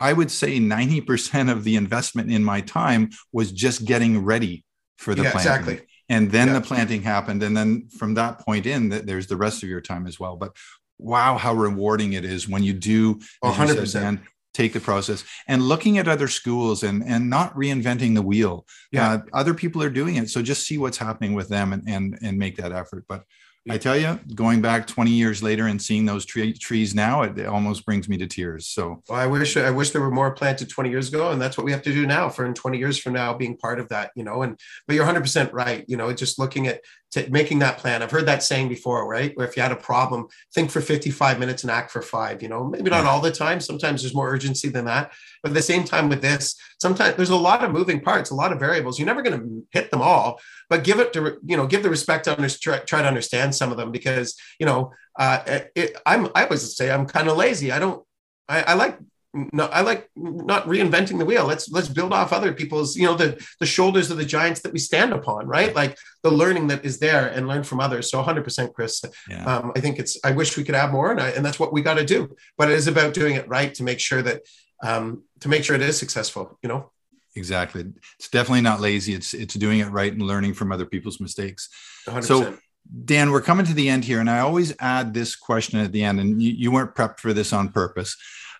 I 0.00 0.12
would 0.12 0.30
say 0.30 0.58
90% 0.58 1.50
of 1.50 1.62
the 1.64 1.76
investment 1.76 2.32
in 2.32 2.42
my 2.42 2.60
time 2.62 3.10
was 3.32 3.52
just 3.52 3.84
getting 3.84 4.24
ready 4.24 4.64
for 4.98 5.14
the 5.14 5.22
yeah, 5.22 5.32
planting. 5.32 5.52
Exactly. 5.52 5.86
And 6.08 6.30
then 6.30 6.48
yeah. 6.48 6.54
the 6.54 6.60
planting 6.62 7.02
happened. 7.02 7.42
And 7.42 7.56
then 7.56 7.88
from 7.96 8.14
that 8.14 8.40
point 8.40 8.66
in, 8.66 8.88
that 8.88 9.06
there's 9.06 9.28
the 9.28 9.36
rest 9.36 9.62
of 9.62 9.68
your 9.68 9.80
time 9.80 10.06
as 10.08 10.18
well. 10.18 10.36
But 10.36 10.56
wow, 10.98 11.38
how 11.38 11.54
rewarding 11.54 12.14
it 12.14 12.24
is 12.24 12.48
when 12.48 12.62
you 12.64 12.72
do 12.72 13.20
100%. 13.44 13.86
Said, 13.86 14.20
take 14.52 14.72
the 14.72 14.80
process 14.80 15.24
and 15.46 15.62
looking 15.62 15.98
at 15.98 16.08
other 16.08 16.28
schools 16.28 16.82
and 16.82 17.02
and 17.04 17.30
not 17.30 17.54
reinventing 17.54 18.14
the 18.14 18.22
wheel. 18.22 18.66
Yeah. 18.90 19.12
Uh, 19.12 19.18
other 19.32 19.54
people 19.54 19.82
are 19.82 19.90
doing 19.90 20.16
it. 20.16 20.30
So 20.30 20.42
just 20.42 20.66
see 20.66 20.78
what's 20.78 20.98
happening 20.98 21.34
with 21.34 21.48
them 21.48 21.72
and 21.72 21.82
and 21.86 22.18
and 22.22 22.38
make 22.38 22.56
that 22.56 22.72
effort. 22.72 23.04
But 23.08 23.24
I 23.68 23.76
tell 23.76 23.96
you, 23.96 24.18
going 24.34 24.62
back 24.62 24.86
20 24.86 25.10
years 25.10 25.42
later 25.42 25.66
and 25.66 25.80
seeing 25.80 26.06
those 26.06 26.24
tree, 26.24 26.54
trees 26.54 26.94
now, 26.94 27.22
it, 27.22 27.38
it, 27.38 27.46
almost 27.46 27.84
brings 27.84 28.08
me 28.08 28.16
to 28.16 28.26
tears. 28.26 28.68
So 28.68 29.02
well, 29.06 29.18
I 29.18 29.26
wish 29.26 29.54
I 29.56 29.70
wish 29.70 29.90
there 29.90 30.00
were 30.00 30.10
more 30.10 30.30
planted 30.30 30.70
20 30.70 30.88
years 30.88 31.08
ago, 31.08 31.30
and 31.30 31.40
that's 31.40 31.58
what 31.58 31.66
we 31.66 31.72
have 31.72 31.82
to 31.82 31.92
do 31.92 32.06
now 32.06 32.30
for 32.30 32.46
in 32.46 32.54
20 32.54 32.78
years 32.78 32.98
from 32.98 33.12
now 33.12 33.34
being 33.34 33.58
part 33.58 33.78
of 33.78 33.88
that, 33.90 34.12
you 34.16 34.24
know. 34.24 34.42
And 34.42 34.58
but 34.86 34.94
you're 34.94 35.04
100 35.04 35.20
percent 35.20 35.52
right. 35.52 35.84
You 35.88 35.98
know, 35.98 36.10
just 36.14 36.38
looking 36.38 36.68
at 36.68 36.80
to 37.12 37.28
making 37.28 37.58
that 37.58 37.78
plan. 37.78 38.02
I've 38.02 38.10
heard 38.10 38.26
that 38.26 38.42
saying 38.42 38.68
before, 38.68 39.08
right? 39.08 39.32
Where 39.34 39.46
if 39.46 39.56
you 39.56 39.62
had 39.62 39.72
a 39.72 39.76
problem, 39.76 40.28
think 40.54 40.70
for 40.70 40.80
55 40.80 41.38
minutes 41.40 41.64
and 41.64 41.70
act 41.70 41.90
for 41.90 42.02
five. 42.02 42.42
You 42.42 42.48
know, 42.48 42.64
maybe 42.64 42.88
not 42.88 43.04
all 43.04 43.20
the 43.20 43.32
time. 43.32 43.60
Sometimes 43.60 44.02
there's 44.02 44.14
more 44.14 44.30
urgency 44.30 44.68
than 44.68 44.84
that. 44.84 45.12
But 45.42 45.50
at 45.50 45.54
the 45.54 45.62
same 45.62 45.84
time, 45.84 46.08
with 46.08 46.22
this, 46.22 46.54
sometimes 46.80 47.16
there's 47.16 47.30
a 47.30 47.36
lot 47.36 47.64
of 47.64 47.72
moving 47.72 48.00
parts, 48.00 48.30
a 48.30 48.34
lot 48.34 48.52
of 48.52 48.60
variables. 48.60 48.98
You're 48.98 49.06
never 49.06 49.22
going 49.22 49.40
to 49.40 49.66
hit 49.72 49.90
them 49.90 50.02
all, 50.02 50.40
but 50.70 50.84
give 50.84 51.00
it 51.00 51.12
to 51.12 51.38
you 51.44 51.56
know, 51.56 51.66
give 51.66 51.82
the 51.82 51.90
respect 51.90 52.24
to 52.24 52.36
under, 52.36 52.48
try, 52.48 52.78
try 52.78 53.02
to 53.02 53.08
understand 53.08 53.54
some 53.54 53.70
of 53.70 53.76
them 53.76 53.92
because 53.92 54.36
you 54.58 54.64
know, 54.64 54.92
uh, 55.18 55.42
it, 55.76 55.96
I'm 56.06 56.28
I 56.34 56.44
always 56.44 56.76
say 56.76 56.90
I'm 56.90 57.06
kind 57.06 57.28
of 57.28 57.36
lazy. 57.36 57.72
I 57.72 57.78
don't. 57.78 58.02
I, 58.48 58.62
I 58.62 58.74
like 58.74 58.98
no, 59.32 59.66
I 59.66 59.82
like 59.82 60.08
not 60.16 60.66
reinventing 60.66 61.18
the 61.18 61.24
wheel. 61.24 61.46
Let's 61.46 61.70
let's 61.70 61.88
build 61.88 62.12
off 62.12 62.32
other 62.32 62.52
people's, 62.52 62.96
you 62.96 63.06
know, 63.06 63.14
the 63.14 63.44
the 63.60 63.66
shoulders 63.66 64.10
of 64.10 64.16
the 64.16 64.24
giants 64.24 64.60
that 64.62 64.72
we 64.72 64.78
stand 64.78 65.12
upon, 65.12 65.46
right? 65.46 65.74
Like 65.74 65.96
the 66.22 66.30
learning 66.30 66.66
that 66.68 66.84
is 66.84 66.98
there 66.98 67.28
and 67.28 67.46
learn 67.46 67.62
from 67.62 67.80
others. 67.80 68.10
So 68.10 68.22
100%, 68.22 68.72
Chris. 68.74 69.04
Yeah. 69.28 69.44
Um, 69.44 69.72
I 69.76 69.80
think 69.80 69.98
it's. 69.98 70.18
I 70.24 70.32
wish 70.32 70.56
we 70.56 70.64
could 70.64 70.74
have 70.74 70.90
more, 70.90 71.12
and 71.12 71.20
I, 71.20 71.28
and 71.30 71.44
that's 71.44 71.60
what 71.60 71.72
we 71.72 71.82
got 71.82 71.94
to 71.94 72.04
do. 72.04 72.34
But 72.58 72.70
it 72.70 72.74
is 72.74 72.88
about 72.88 73.14
doing 73.14 73.36
it 73.36 73.48
right 73.48 73.72
to 73.74 73.84
make 73.84 74.00
sure 74.00 74.22
that 74.22 74.42
um, 74.82 75.22
to 75.40 75.48
make 75.48 75.62
sure 75.62 75.76
it 75.76 75.82
is 75.82 75.96
successful. 75.96 76.58
You 76.62 76.68
know. 76.68 76.90
Exactly. 77.36 77.84
It's 78.18 78.28
definitely 78.28 78.62
not 78.62 78.80
lazy. 78.80 79.14
It's 79.14 79.34
it's 79.34 79.54
doing 79.54 79.78
it 79.78 79.86
right 79.86 80.12
and 80.12 80.22
learning 80.22 80.54
from 80.54 80.72
other 80.72 80.86
people's 80.86 81.20
mistakes. 81.20 81.68
100%. 82.06 82.24
So. 82.24 82.58
Dan, 83.04 83.30
we're 83.30 83.42
coming 83.42 83.66
to 83.66 83.74
the 83.74 83.90
end 83.90 84.04
here, 84.04 84.20
and 84.20 84.28
I 84.28 84.40
always 84.40 84.74
add 84.80 85.12
this 85.12 85.36
question 85.36 85.78
at 85.78 85.92
the 85.92 86.02
end, 86.02 86.18
and 86.18 86.42
you, 86.42 86.50
you 86.50 86.70
weren't 86.72 86.94
prepped 86.94 87.20
for 87.20 87.32
this 87.34 87.52
on 87.52 87.68
purpose 87.68 88.16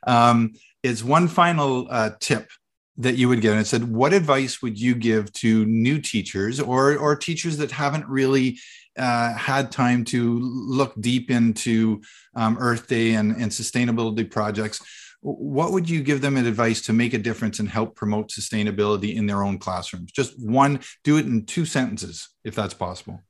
um, 0.07 0.53
is 0.83 1.05
one 1.05 1.29
final 1.29 1.87
uh, 1.91 2.11
tip 2.21 2.51
that 2.97 3.17
you 3.17 3.29
would 3.29 3.41
give. 3.41 3.53
And 3.53 3.61
it 3.61 3.67
said, 3.67 3.85
what 3.85 4.13
advice 4.13 4.61
would 4.63 4.79
you 4.79 4.95
give 4.95 5.33
to 5.35 5.65
new 5.65 6.01
teachers 6.01 6.61
or, 6.61 6.97
or 6.97 7.17
teachers 7.17 7.57
that 7.59 7.71
haven't 7.71 8.07
really 8.07 8.59
uh, 8.99 9.33
had 9.35 9.73
time 9.73 10.05
to 10.05 10.39
look 10.41 10.93
deep 11.01 11.31
into 11.31 12.03
um, 12.35 12.59
Earth 12.61 12.89
Day 12.89 13.15
and, 13.15 13.33
and 13.33 13.51
sustainability 13.51 14.31
projects? 14.31 14.83
What 15.23 15.73
would 15.73 15.89
you 15.91 16.03
give 16.03 16.23
them 16.23 16.37
advice 16.39 16.81
to 16.83 16.95
make 16.95 17.13
a 17.13 17.19
difference 17.19 17.59
and 17.59 17.69
help 17.69 17.95
promote 17.95 18.31
sustainability 18.31 19.15
in 19.15 19.27
their 19.27 19.43
own 19.43 19.59
classrooms? 19.59 20.13
Just 20.13 20.33
one, 20.43 20.81
do 21.05 21.19
it 21.19 21.27
in 21.27 21.45
two 21.45 21.67
sentences, 21.67 22.31
if 22.43 22.55
that's 22.55 22.75
possible. 22.75 23.21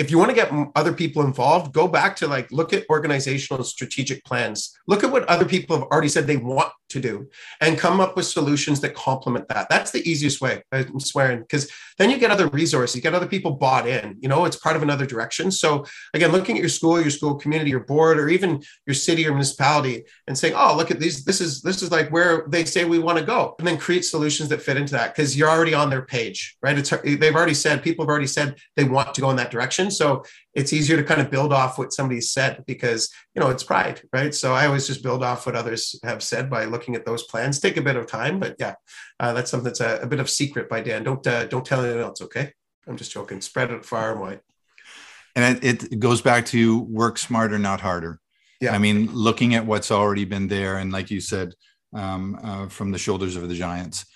if 0.00 0.10
you 0.10 0.18
want 0.18 0.30
to 0.30 0.34
get 0.34 0.50
other 0.74 0.94
people 0.94 1.22
involved, 1.22 1.74
go 1.74 1.86
back 1.86 2.16
to 2.16 2.26
like 2.26 2.50
look 2.50 2.72
at 2.72 2.88
organizational 2.88 3.62
strategic 3.62 4.24
plans. 4.24 4.72
Look 4.86 5.04
at 5.04 5.12
what 5.12 5.24
other 5.28 5.44
people 5.44 5.76
have 5.76 5.86
already 5.88 6.08
said 6.08 6.26
they 6.26 6.38
want 6.38 6.72
to 6.90 7.00
do 7.00 7.28
and 7.60 7.78
come 7.78 8.00
up 8.00 8.16
with 8.16 8.26
solutions 8.26 8.80
that 8.80 8.94
complement 8.94 9.48
that. 9.48 9.68
That's 9.68 9.90
the 9.90 10.08
easiest 10.08 10.40
way, 10.40 10.62
I'm 10.72 11.00
swearing, 11.00 11.40
because 11.40 11.70
then 11.98 12.10
you 12.10 12.18
get 12.18 12.30
other 12.30 12.48
resources, 12.48 12.96
you 12.96 13.02
get 13.02 13.14
other 13.14 13.26
people 13.26 13.52
bought 13.52 13.86
in, 13.86 14.16
you 14.20 14.28
know, 14.28 14.44
it's 14.44 14.56
part 14.56 14.76
of 14.76 14.82
another 14.82 15.06
direction. 15.06 15.50
So 15.50 15.84
again, 16.14 16.32
looking 16.32 16.56
at 16.56 16.60
your 16.60 16.68
school, 16.68 17.00
your 17.00 17.10
school 17.10 17.34
community, 17.34 17.70
your 17.70 17.84
board, 17.84 18.18
or 18.18 18.28
even 18.28 18.62
your 18.86 18.94
city 18.94 19.26
or 19.26 19.30
municipality 19.30 20.04
and 20.26 20.36
saying, 20.36 20.54
oh, 20.56 20.76
look 20.76 20.90
at 20.90 21.00
these, 21.00 21.24
this 21.24 21.40
is 21.40 21.62
this 21.62 21.82
is 21.82 21.90
like 21.90 22.10
where 22.10 22.44
they 22.48 22.64
say 22.64 22.84
we 22.84 22.98
want 22.98 23.18
to 23.18 23.24
go. 23.24 23.54
And 23.58 23.66
then 23.66 23.78
create 23.78 24.04
solutions 24.04 24.48
that 24.48 24.62
fit 24.62 24.76
into 24.76 24.92
that 24.94 25.14
because 25.14 25.36
you're 25.36 25.50
already 25.50 25.74
on 25.74 25.90
their 25.90 26.02
page, 26.02 26.56
right? 26.62 26.78
It's 26.78 26.90
they've 26.90 27.34
already 27.34 27.54
said, 27.54 27.82
people 27.82 28.04
have 28.04 28.10
already 28.10 28.26
said 28.26 28.56
they 28.76 28.84
want 28.84 29.14
to 29.14 29.20
go 29.20 29.30
in 29.30 29.36
that 29.36 29.50
direction. 29.50 29.90
So 29.90 30.24
it's 30.54 30.72
easier 30.72 30.96
to 30.96 31.04
kind 31.04 31.20
of 31.20 31.30
build 31.30 31.52
off 31.52 31.78
what 31.78 31.92
somebody 31.92 32.20
said 32.20 32.64
because 32.66 33.10
you 33.34 33.40
know 33.40 33.50
it's 33.50 33.62
pride 33.62 34.02
right? 34.12 34.34
So 34.34 34.52
i 34.52 34.66
always 34.66 34.86
just 34.86 35.02
build 35.02 35.22
off 35.22 35.46
what 35.46 35.56
others 35.56 35.98
have 36.02 36.22
said 36.22 36.50
by 36.50 36.64
looking 36.64 36.94
at 36.96 37.06
those 37.06 37.24
plans. 37.24 37.60
Take 37.60 37.76
a 37.76 37.82
bit 37.82 37.96
of 37.96 38.06
time 38.06 38.40
but 38.40 38.56
yeah 38.58 38.74
uh, 39.18 39.32
that's 39.32 39.50
something 39.50 39.64
that's 39.64 39.80
a, 39.80 40.00
a, 40.02 40.06
bit 40.06 40.20
of 40.20 40.28
secret 40.28 40.68
by 40.68 40.80
dan. 40.80 41.04
Don't 41.04 41.26
uh, 41.26 41.46
don't 41.46 41.64
tell 41.64 41.84
anyone 41.84 42.02
else 42.02 42.20
okay? 42.22 42.52
I'm 42.86 42.96
just 42.96 43.12
joking. 43.12 43.40
Spread 43.40 43.70
it 43.70 43.84
far 43.84 44.12
and 44.12 44.20
wide. 44.20 44.40
And 45.36 45.62
it, 45.64 45.84
it 45.92 46.00
goes 46.00 46.20
back 46.20 46.46
to 46.46 46.80
work 46.80 47.18
smarter 47.18 47.58
not 47.58 47.80
harder. 47.80 48.20
Yeah. 48.60 48.74
I 48.74 48.78
mean 48.78 49.12
looking 49.12 49.54
at 49.54 49.66
what's 49.66 49.90
already 49.90 50.24
been 50.24 50.48
there 50.48 50.78
and 50.78 50.92
like 50.92 51.10
you 51.10 51.20
said 51.20 51.54
um, 51.92 52.38
uh, 52.42 52.68
from 52.68 52.90
the 52.90 52.98
shoulders 52.98 53.36
of 53.36 53.48
the 53.48 53.54
giants 53.54 54.06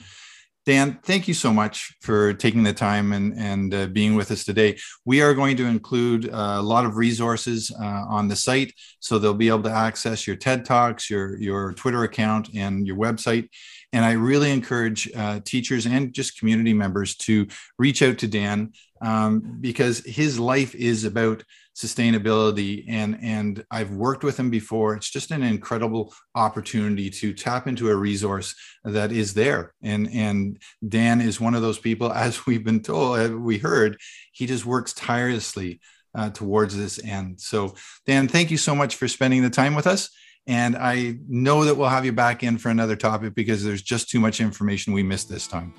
Dan, 0.67 0.99
thank 1.03 1.29
you 1.29 1.35
so 1.35 1.53
much 1.53 1.95
for 2.01 2.33
taking 2.33 2.63
the 2.63 2.73
time 2.73 3.13
and, 3.13 3.39
and 3.39 3.75
uh, 3.75 3.87
being 3.89 4.15
with 4.15 4.31
us 4.31 4.45
today. 4.45 4.79
We 5.05 5.21
are 5.21 5.35
going 5.35 5.59
to 5.59 5.67
include 5.67 6.31
uh, 6.31 6.57
a 6.57 6.63
lot 6.63 6.87
of 6.87 6.97
resources 6.97 7.71
uh, 7.79 7.85
on 8.09 8.29
the 8.29 8.37
site, 8.37 8.73
so 8.99 9.19
they'll 9.19 9.35
be 9.35 9.49
able 9.49 9.65
to 9.65 9.71
access 9.71 10.27
your 10.27 10.37
TED 10.37 10.65
Talks, 10.65 11.11
your, 11.11 11.37
your 11.37 11.75
Twitter 11.75 12.05
account, 12.05 12.49
and 12.55 12.87
your 12.87 12.97
website. 12.97 13.51
And 13.93 14.07
I 14.07 14.13
really 14.13 14.53
encourage 14.53 15.11
uh, 15.15 15.41
teachers 15.45 15.85
and 15.85 16.15
just 16.15 16.39
community 16.39 16.73
members 16.73 17.15
to 17.17 17.47
reach 17.79 18.01
out 18.01 18.17
to 18.19 18.27
Dan 18.27 18.73
um, 19.05 19.59
because 19.61 19.99
his 19.99 20.41
life 20.41 20.75
is 20.75 21.05
about 21.05 21.45
sustainability 21.77 22.85
and 22.89 23.19
and 23.21 23.65
I've 23.71 23.91
worked 23.91 24.25
with 24.25 24.39
him 24.39 24.49
before. 24.49 24.95
It's 24.95 25.11
just 25.11 25.31
an 25.31 25.43
incredible 25.43 26.15
opportunity 26.35 27.11
to 27.11 27.35
tap 27.35 27.67
into 27.67 27.91
a 27.91 27.97
resource 27.97 28.55
that 28.85 29.13
is 29.13 29.35
there. 29.35 29.75
And 29.83 30.09
and 30.11 30.59
Dan 30.89 31.21
is 31.21 31.41
one 31.41 31.55
of 31.55 31.63
those 31.63 31.79
people 31.79 32.13
as 32.27 32.47
we've 32.47 32.65
been 32.65 32.81
told 32.81 33.35
we 33.35 33.59
heard 33.59 33.99
he 34.33 34.47
just 34.47 34.65
works 34.65 34.95
tirelessly 34.95 35.81
uh, 36.15 36.31
towards 36.31 36.77
this 36.77 37.03
end. 37.05 37.41
So 37.41 37.75
Dan 38.07 38.27
thank 38.27 38.51
you 38.51 38.57
so 38.57 38.75
much 38.75 38.97
for 38.97 39.07
spending 39.07 39.43
the 39.43 39.51
time 39.51 39.75
with 39.75 39.87
us. 39.87 40.09
And 40.47 40.77
I 40.77 41.17
know 41.29 41.65
that 41.65 41.77
we'll 41.77 41.89
have 41.89 42.05
you 42.05 42.13
back 42.13 42.43
in 42.43 42.59
for 42.59 42.69
another 42.69 42.97
topic 42.97 43.35
because 43.35 43.65
there's 43.65 43.83
just 43.83 44.09
too 44.09 44.21
much 44.21 44.41
information 44.41 44.93
we 44.93 45.03
missed 45.03 45.29
this 45.29 45.47
time. 45.47 45.75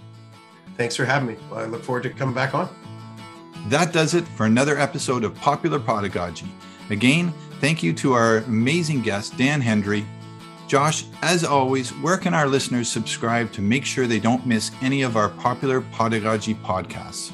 Thanks 0.76 0.96
for 0.96 1.06
having 1.06 1.30
me. 1.30 1.38
I 1.54 1.66
look 1.66 1.84
forward 1.84 2.04
to 2.04 2.10
coming 2.10 2.36
back 2.36 2.54
on 2.54 2.70
that 3.69 3.93
does 3.93 4.13
it 4.13 4.28
for 4.28 4.45
another 4.45 4.78
episode 4.78 5.23
of 5.23 5.36
Popular 5.36 5.80
Pedagogy. 5.80 6.47
Again, 6.89 7.34
thank 7.62 7.82
you 7.82 7.93
to 7.93 8.13
our 8.13 8.38
amazing 8.38 9.01
guest, 9.01 9.38
Dan 9.38 9.62
Hendry. 9.62 10.06
Josh, 10.67 11.06
as 11.21 11.43
always, 11.43 11.91
where 11.97 12.17
can 12.17 12.34
our 12.34 12.47
listeners 12.47 12.89
subscribe 12.89 13.51
to 13.54 13.62
make 13.62 13.86
sure 13.86 14.08
they 14.08 14.19
don't 14.19 14.45
miss 14.45 14.71
any 14.82 15.04
of 15.04 15.15
our 15.15 15.30
Popular 15.30 15.82
Pedagogy 15.82 16.56
podcasts? 16.56 17.32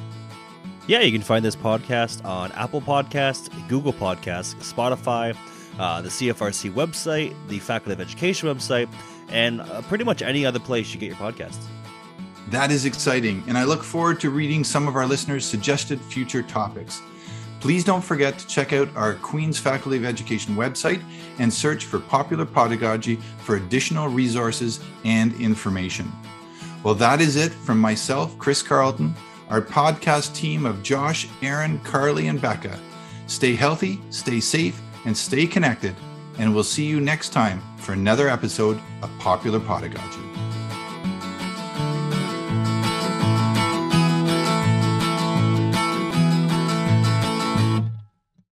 Yeah, 0.88 1.02
you 1.02 1.12
can 1.12 1.22
find 1.22 1.46
this 1.46 1.56
podcast 1.56 2.26
on 2.26 2.52
Apple 2.54 2.82
Podcasts, 2.82 3.50
Google 3.70 3.94
Podcasts, 3.94 4.56
Spotify, 4.56 5.36
uh, 5.80 6.02
the 6.02 6.10
CFRC 6.10 6.74
website, 6.74 7.34
the 7.48 7.60
Faculty 7.60 7.94
of 7.94 8.02
Education 8.02 8.50
website, 8.50 8.92
and 9.30 9.62
uh, 9.62 9.82
pretty 9.84 10.04
much 10.04 10.22
any 10.22 10.46
other 10.46 10.60
place 10.60 10.94
you 10.94 11.00
get 11.00 11.08
your 11.08 11.18
podcasts. 11.18 11.64
That 12.52 12.70
is 12.70 12.84
exciting, 12.84 13.46
and 13.48 13.58
I 13.58 13.64
look 13.64 13.82
forward 13.82 14.20
to 14.20 14.30
reading 14.30 14.66
some 14.66 14.86
of 14.86 14.98
our 14.98 15.06
listeners' 15.06 15.46
suggested 15.46 16.02
future 16.02 16.44
topics. 16.44 17.02
Please 17.62 17.86
don't 17.86 18.04
forget 18.04 18.38
to 18.38 18.46
check 18.46 18.74
out 18.74 18.94
our 18.94 19.14
Queen's 19.14 19.58
Faculty 19.58 19.98
of 19.98 20.04
Education 20.04 20.56
website 20.56 21.02
and 21.40 21.54
search 21.54 21.86
for 21.86 22.00
Popular 22.00 22.44
Pedagogy 22.46 23.16
for 23.46 23.56
additional 23.56 24.10
resources 24.10 24.82
and 25.06 25.34
information. 25.40 26.12
Well, 26.84 26.96
that 26.96 27.22
is 27.22 27.38
it 27.38 27.54
from 27.54 27.80
myself, 27.80 28.38
Chris 28.38 28.62
Carlton, 28.62 29.16
our 29.48 29.62
podcast 29.62 30.36
team 30.36 30.66
of 30.66 30.84
Josh, 30.84 31.30
Aaron, 31.42 31.80
Carly, 31.86 32.28
and 32.28 32.42
Becca. 32.42 32.78
Stay 33.28 33.56
healthy, 33.56 34.02
stay 34.10 34.42
safe, 34.42 34.82
and 35.06 35.16
stay 35.16 35.48
connected, 35.48 35.96
and 36.38 36.54
we'll 36.54 36.66
see 36.66 36.86
you 36.86 37.00
next 37.00 37.30
time 37.30 37.62
for 37.78 37.94
another 37.94 38.28
episode 38.28 38.78
of 39.02 39.10
Popular 39.20 39.62
Pedagogy. 39.62 40.51